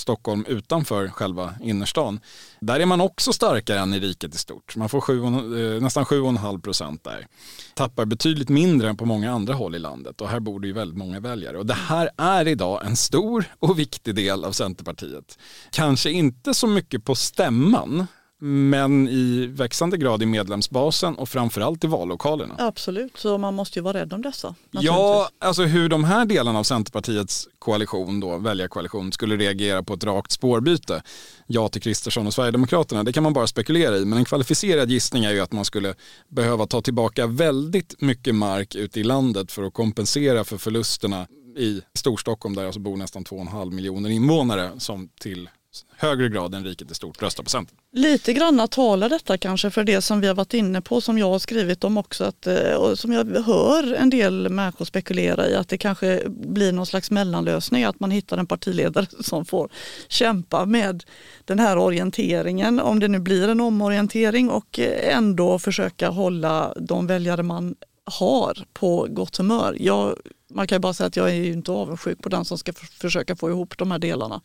Stockholm 0.00 0.44
utanför 0.48 1.08
själva 1.08 1.54
innerstan. 1.62 2.20
Där 2.60 2.80
är 2.80 2.86
man 2.86 3.00
också 3.00 3.32
starkare 3.32 3.78
än 3.78 3.94
i 3.94 4.00
riket 4.00 4.34
i 4.34 4.38
stort. 4.38 4.76
Man 4.76 4.88
får 4.88 5.00
sju, 5.00 5.24
eh, 5.24 5.82
nästan 5.82 6.04
7,5 6.04 6.60
procent 6.60 7.04
där. 7.04 7.26
Tappar 7.74 8.04
betydligt 8.04 8.48
mindre 8.48 8.88
än 8.88 8.96
på 8.96 9.04
många 9.04 9.32
andra 9.32 9.54
håll 9.54 9.74
i 9.74 9.78
landet 9.78 10.20
och 10.20 10.28
här 10.28 10.40
bor 10.40 10.60
det 10.60 10.66
ju 10.66 10.72
väldigt 10.72 10.98
många 10.98 11.20
väljare. 11.20 11.58
Och 11.58 11.66
det 11.66 11.74
här 11.74 12.10
är 12.16 12.48
idag 12.48 12.86
en 12.86 12.96
stor 12.96 13.44
och 13.58 13.78
viktig 13.78 14.14
del 14.14 14.44
av 14.44 14.52
Centerpartiet. 14.52 15.38
Kanske 15.72 16.10
inte 16.10 16.54
så 16.54 16.66
mycket 16.66 17.04
på 17.04 17.14
stämman 17.14 18.06
men 18.42 19.08
i 19.08 19.46
växande 19.46 19.96
grad 19.96 20.22
i 20.22 20.26
medlemsbasen 20.26 21.14
och 21.14 21.28
framförallt 21.28 21.84
i 21.84 21.86
vallokalerna. 21.86 22.54
Absolut, 22.58 23.16
så 23.16 23.38
man 23.38 23.54
måste 23.54 23.78
ju 23.78 23.82
vara 23.82 23.98
rädd 23.98 24.12
om 24.12 24.22
dessa. 24.22 24.54
Ja, 24.70 25.28
alltså 25.38 25.62
hur 25.62 25.88
de 25.88 26.04
här 26.04 26.24
delarna 26.24 26.58
av 26.58 26.62
Centerpartiets 26.62 27.48
koalition, 27.58 28.20
då, 28.20 28.38
väljarkoalition, 28.38 29.12
skulle 29.12 29.36
reagera 29.36 29.82
på 29.82 29.94
ett 29.94 30.04
rakt 30.04 30.32
spårbyte, 30.32 31.02
ja 31.46 31.68
till 31.68 31.82
Kristersson 31.82 32.26
och 32.26 32.34
Sverigedemokraterna, 32.34 33.04
det 33.04 33.12
kan 33.12 33.22
man 33.22 33.32
bara 33.32 33.46
spekulera 33.46 33.96
i. 33.96 34.04
Men 34.04 34.18
en 34.18 34.24
kvalificerad 34.24 34.90
gissning 34.90 35.24
är 35.24 35.32
ju 35.32 35.40
att 35.40 35.52
man 35.52 35.64
skulle 35.64 35.94
behöva 36.28 36.66
ta 36.66 36.80
tillbaka 36.80 37.26
väldigt 37.26 38.00
mycket 38.00 38.34
mark 38.34 38.74
ute 38.74 39.00
i 39.00 39.04
landet 39.04 39.52
för 39.52 39.62
att 39.62 39.74
kompensera 39.74 40.44
för 40.44 40.58
förlusterna 40.58 41.26
i 41.56 41.80
Storstockholm 41.94 42.54
där 42.54 42.64
alltså 42.64 42.80
bor 42.80 42.96
nästan 42.96 43.24
2,5 43.24 43.72
miljoner 43.72 44.10
invånare 44.10 44.70
som 44.78 45.08
till 45.20 45.48
högre 45.96 46.28
grad 46.28 46.54
än 46.54 46.64
riket 46.64 46.90
i 46.90 46.94
stort 46.94 47.22
röstar 47.22 47.42
på 47.42 47.50
Centern. 47.50 47.76
Lite 47.92 48.32
granna 48.32 48.66
talar 48.66 49.08
detta 49.08 49.38
kanske 49.38 49.70
för 49.70 49.84
det 49.84 50.02
som 50.02 50.20
vi 50.20 50.26
har 50.26 50.34
varit 50.34 50.54
inne 50.54 50.80
på 50.80 51.00
som 51.00 51.18
jag 51.18 51.30
har 51.30 51.38
skrivit 51.38 51.84
om 51.84 51.98
också 51.98 52.24
att, 52.24 52.46
eh, 52.46 52.74
och 52.74 52.98
som 52.98 53.12
jag 53.12 53.42
hör 53.46 53.92
en 53.92 54.10
del 54.10 54.48
människor 54.48 54.84
spekulera 54.84 55.48
i 55.48 55.54
att 55.54 55.68
det 55.68 55.78
kanske 55.78 56.22
blir 56.28 56.72
någon 56.72 56.86
slags 56.86 57.10
mellanlösning 57.10 57.84
att 57.84 58.00
man 58.00 58.10
hittar 58.10 58.38
en 58.38 58.46
partiledare 58.46 59.06
som 59.20 59.44
får 59.44 59.70
kämpa 60.08 60.66
med 60.66 61.04
den 61.44 61.58
här 61.58 61.78
orienteringen 61.78 62.80
om 62.80 63.00
det 63.00 63.08
nu 63.08 63.18
blir 63.18 63.48
en 63.48 63.60
omorientering 63.60 64.50
och 64.50 64.78
ändå 65.02 65.58
försöka 65.58 66.08
hålla 66.08 66.74
de 66.80 67.06
väljare 67.06 67.42
man 67.42 67.74
har 68.04 68.64
på 68.72 69.06
gott 69.10 69.36
humör. 69.36 69.76
Jag, 69.80 70.16
man 70.50 70.66
kan 70.66 70.76
ju 70.76 70.80
bara 70.80 70.94
säga 70.94 71.06
att 71.06 71.16
jag 71.16 71.30
är 71.30 71.34
ju 71.34 71.52
inte 71.52 71.72
avundsjuk 71.72 72.22
på 72.22 72.28
den 72.28 72.44
som 72.44 72.58
ska 72.58 72.72
försöka 72.72 73.36
få 73.36 73.50
ihop 73.50 73.78
de 73.78 73.90
här 73.90 73.98
delarna. 73.98 74.40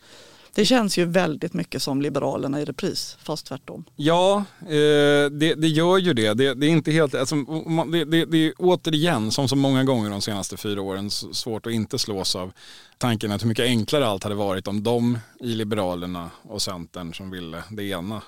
Det 0.55 0.65
känns 0.65 0.97
ju 0.97 1.05
väldigt 1.05 1.53
mycket 1.53 1.81
som 1.81 2.01
Liberalerna 2.01 2.61
i 2.61 2.65
repris, 2.65 3.17
fast 3.23 3.45
tvärtom. 3.45 3.85
Ja, 3.95 4.43
eh, 4.61 5.29
det, 5.31 5.55
det, 5.57 5.67
gör 5.67 5.97
ju 5.97 6.13
det. 6.13 6.33
Det, 6.33 6.53
det 6.53 6.65
är 6.65 6.69
inte 6.69 6.91
helt, 6.91 7.15
alltså, 7.15 7.35
det, 7.91 8.05
det, 8.05 8.25
det 8.25 8.37
är 8.37 8.53
återigen, 8.57 9.31
som 9.31 9.47
så 9.47 9.55
många 9.55 9.83
gånger 9.83 10.09
de 10.09 10.21
senaste 10.21 10.57
fyra 10.57 10.81
åren, 10.81 11.11
svårt 11.11 11.65
att 11.65 11.73
inte 11.73 11.99
slås 11.99 12.35
av 12.35 12.51
tanken 12.97 13.31
att 13.31 13.43
hur 13.43 13.47
mycket 13.47 13.65
enklare 13.65 14.07
allt 14.07 14.23
hade 14.23 14.35
varit 14.35 14.67
om 14.67 14.83
de 14.83 15.19
i 15.39 15.47
Liberalerna 15.47 16.29
och 16.41 16.61
Centern 16.61 17.13
som 17.13 17.31
ville 17.31 17.63
det 17.69 17.83
ena 17.83 18.21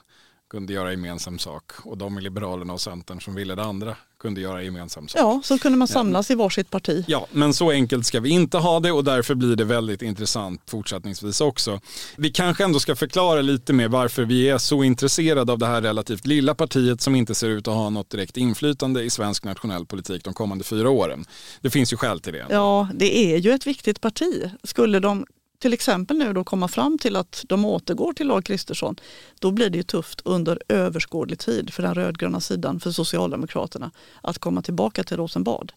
kunde 0.49 0.73
göra 0.73 0.91
gemensam 0.91 1.39
sak 1.39 1.71
och 1.83 1.97
de 1.97 2.17
i 2.17 2.21
Liberalerna 2.21 2.73
och 2.73 2.81
Centern 2.81 3.21
som 3.21 3.35
ville 3.35 3.55
det 3.55 3.63
andra 3.63 3.95
kunde 4.27 4.41
göra 4.41 4.63
gemensam 4.63 5.07
sak. 5.07 5.21
Ja, 5.21 5.41
så 5.43 5.59
kunde 5.59 5.77
man 5.77 5.87
samlas 5.87 6.29
ja. 6.29 6.33
i 6.33 6.35
varsitt 6.35 6.69
parti. 6.69 7.05
Ja, 7.07 7.27
men 7.31 7.53
så 7.53 7.71
enkelt 7.71 8.05
ska 8.05 8.19
vi 8.19 8.29
inte 8.29 8.57
ha 8.57 8.79
det 8.79 8.91
och 8.91 9.03
därför 9.03 9.35
blir 9.35 9.55
det 9.55 9.63
väldigt 9.63 10.01
intressant 10.01 10.61
fortsättningsvis 10.69 11.41
också. 11.41 11.79
Vi 12.15 12.29
kanske 12.29 12.63
ändå 12.63 12.79
ska 12.79 12.95
förklara 12.95 13.41
lite 13.41 13.73
mer 13.73 13.87
varför 13.87 14.25
vi 14.25 14.49
är 14.49 14.57
så 14.57 14.83
intresserade 14.83 15.51
av 15.51 15.59
det 15.59 15.65
här 15.65 15.81
relativt 15.81 16.25
lilla 16.25 16.55
partiet 16.55 17.01
som 17.01 17.15
inte 17.15 17.35
ser 17.35 17.49
ut 17.49 17.67
att 17.67 17.73
ha 17.73 17.89
något 17.89 18.09
direkt 18.09 18.37
inflytande 18.37 19.03
i 19.03 19.09
svensk 19.09 19.43
nationell 19.43 19.85
politik 19.85 20.23
de 20.23 20.33
kommande 20.33 20.63
fyra 20.63 20.89
åren. 20.89 21.25
Det 21.61 21.69
finns 21.69 21.93
ju 21.93 21.97
skäl 21.97 22.19
till 22.19 22.33
det. 22.33 22.45
Ja, 22.49 22.87
det 22.93 23.17
är 23.17 23.37
ju 23.37 23.51
ett 23.51 23.67
viktigt 23.67 24.01
parti. 24.01 24.51
Skulle 24.63 24.99
de 24.99 25.25
till 25.59 25.73
exempel 25.73 26.17
nu 26.17 26.33
då 26.33 26.43
komma 26.43 26.67
fram 26.67 26.97
till 26.97 27.15
att 27.15 27.43
de 27.47 27.65
återgår 27.65 28.13
till 28.13 28.27
lag 28.27 28.45
Kristersson, 28.45 28.95
då 29.39 29.51
blir 29.51 29.69
det 29.69 29.77
ju 29.77 29.83
tufft 29.83 30.21
under 30.25 30.61
överskådlig 30.67 31.39
tid 31.39 31.73
för 31.73 31.83
den 31.83 31.95
rödgröna 31.95 32.41
sidan, 32.41 32.79
för 32.79 32.91
Socialdemokraterna, 32.91 33.91
att 34.21 34.37
komma 34.37 34.61
tillbaka 34.61 35.03
till 35.03 35.17
Rosenbad. 35.17 35.73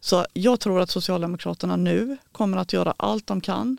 Så 0.00 0.26
jag 0.32 0.60
tror 0.60 0.80
att 0.80 0.90
Socialdemokraterna 0.90 1.76
nu 1.76 2.16
kommer 2.32 2.56
att 2.56 2.72
göra 2.72 2.94
allt 2.96 3.26
de 3.26 3.40
kan 3.40 3.78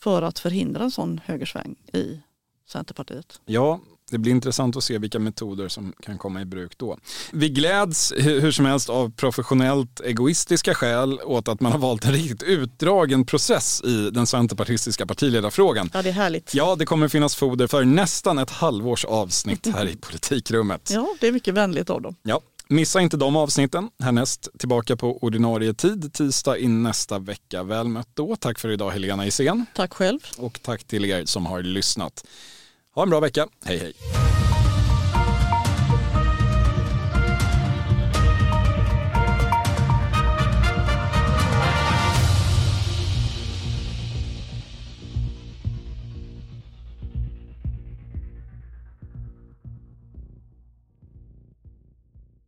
för 0.00 0.22
att 0.22 0.38
förhindra 0.38 0.84
en 0.84 0.90
sån 0.90 1.20
högersväng 1.24 1.76
i 1.92 2.20
Centerpartiet. 2.66 3.40
Ja, 3.44 3.80
det 4.14 4.18
blir 4.18 4.32
intressant 4.32 4.76
att 4.76 4.84
se 4.84 4.98
vilka 4.98 5.18
metoder 5.18 5.68
som 5.68 5.92
kan 6.02 6.18
komma 6.18 6.40
i 6.40 6.44
bruk 6.44 6.78
då. 6.78 6.98
Vi 7.32 7.48
gläds 7.48 8.12
hur 8.16 8.52
som 8.52 8.64
helst 8.64 8.88
av 8.90 9.10
professionellt 9.10 10.00
egoistiska 10.00 10.74
skäl 10.74 11.20
åt 11.24 11.48
att 11.48 11.60
man 11.60 11.72
har 11.72 11.78
valt 11.78 12.04
en 12.04 12.12
riktigt 12.12 12.42
utdragen 12.42 13.26
process 13.26 13.82
i 13.84 14.10
den 14.10 14.26
centerpartistiska 14.26 15.06
partiledarfrågan. 15.06 15.90
Ja, 15.94 16.02
det 16.02 16.08
är 16.08 16.12
härligt. 16.12 16.54
Ja, 16.54 16.76
det 16.76 16.86
kommer 16.86 17.08
finnas 17.08 17.36
foder 17.36 17.66
för 17.66 17.84
nästan 17.84 18.38
ett 18.38 18.50
halvårs 18.50 19.04
avsnitt 19.04 19.66
här 19.74 19.86
i 19.86 19.96
politikrummet. 19.96 20.90
Ja, 20.92 21.16
det 21.20 21.28
är 21.28 21.32
mycket 21.32 21.54
vänligt 21.54 21.90
av 21.90 22.02
dem. 22.02 22.16
Ja. 22.22 22.40
Missa 22.68 23.00
inte 23.00 23.16
de 23.16 23.36
avsnitten. 23.36 23.90
Härnäst 24.02 24.48
tillbaka 24.58 24.96
på 24.96 25.18
ordinarie 25.18 25.74
tid, 25.74 26.12
tisdag 26.12 26.58
i 26.58 26.68
nästa 26.68 27.18
vecka. 27.18 27.62
Väl 27.62 27.88
mött 27.88 28.08
då. 28.14 28.36
Tack 28.36 28.58
för 28.58 28.68
idag 28.68 28.90
Helena 28.90 29.26
Isén. 29.26 29.66
Tack 29.74 29.92
själv. 29.92 30.18
Och 30.38 30.60
tack 30.62 30.84
till 30.84 31.04
er 31.04 31.24
som 31.24 31.46
har 31.46 31.62
lyssnat. 31.62 32.24
Ha 32.94 33.02
en 33.02 33.10
bra 33.10 33.20
vecka. 33.20 33.48
Hej 33.64 33.78
hej. 33.78 33.92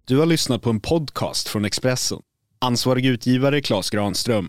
Du 0.09 0.19
har 0.19 0.27
lyssnat 0.27 0.63
på 0.63 0.71
en 0.71 0.81
podcast 0.81 1.49
från 1.49 1.65
Expressen. 1.65 2.21
Ansvarig 2.61 3.07
utgivare 3.07 3.61
Klas 3.61 3.91
Granström 3.91 4.49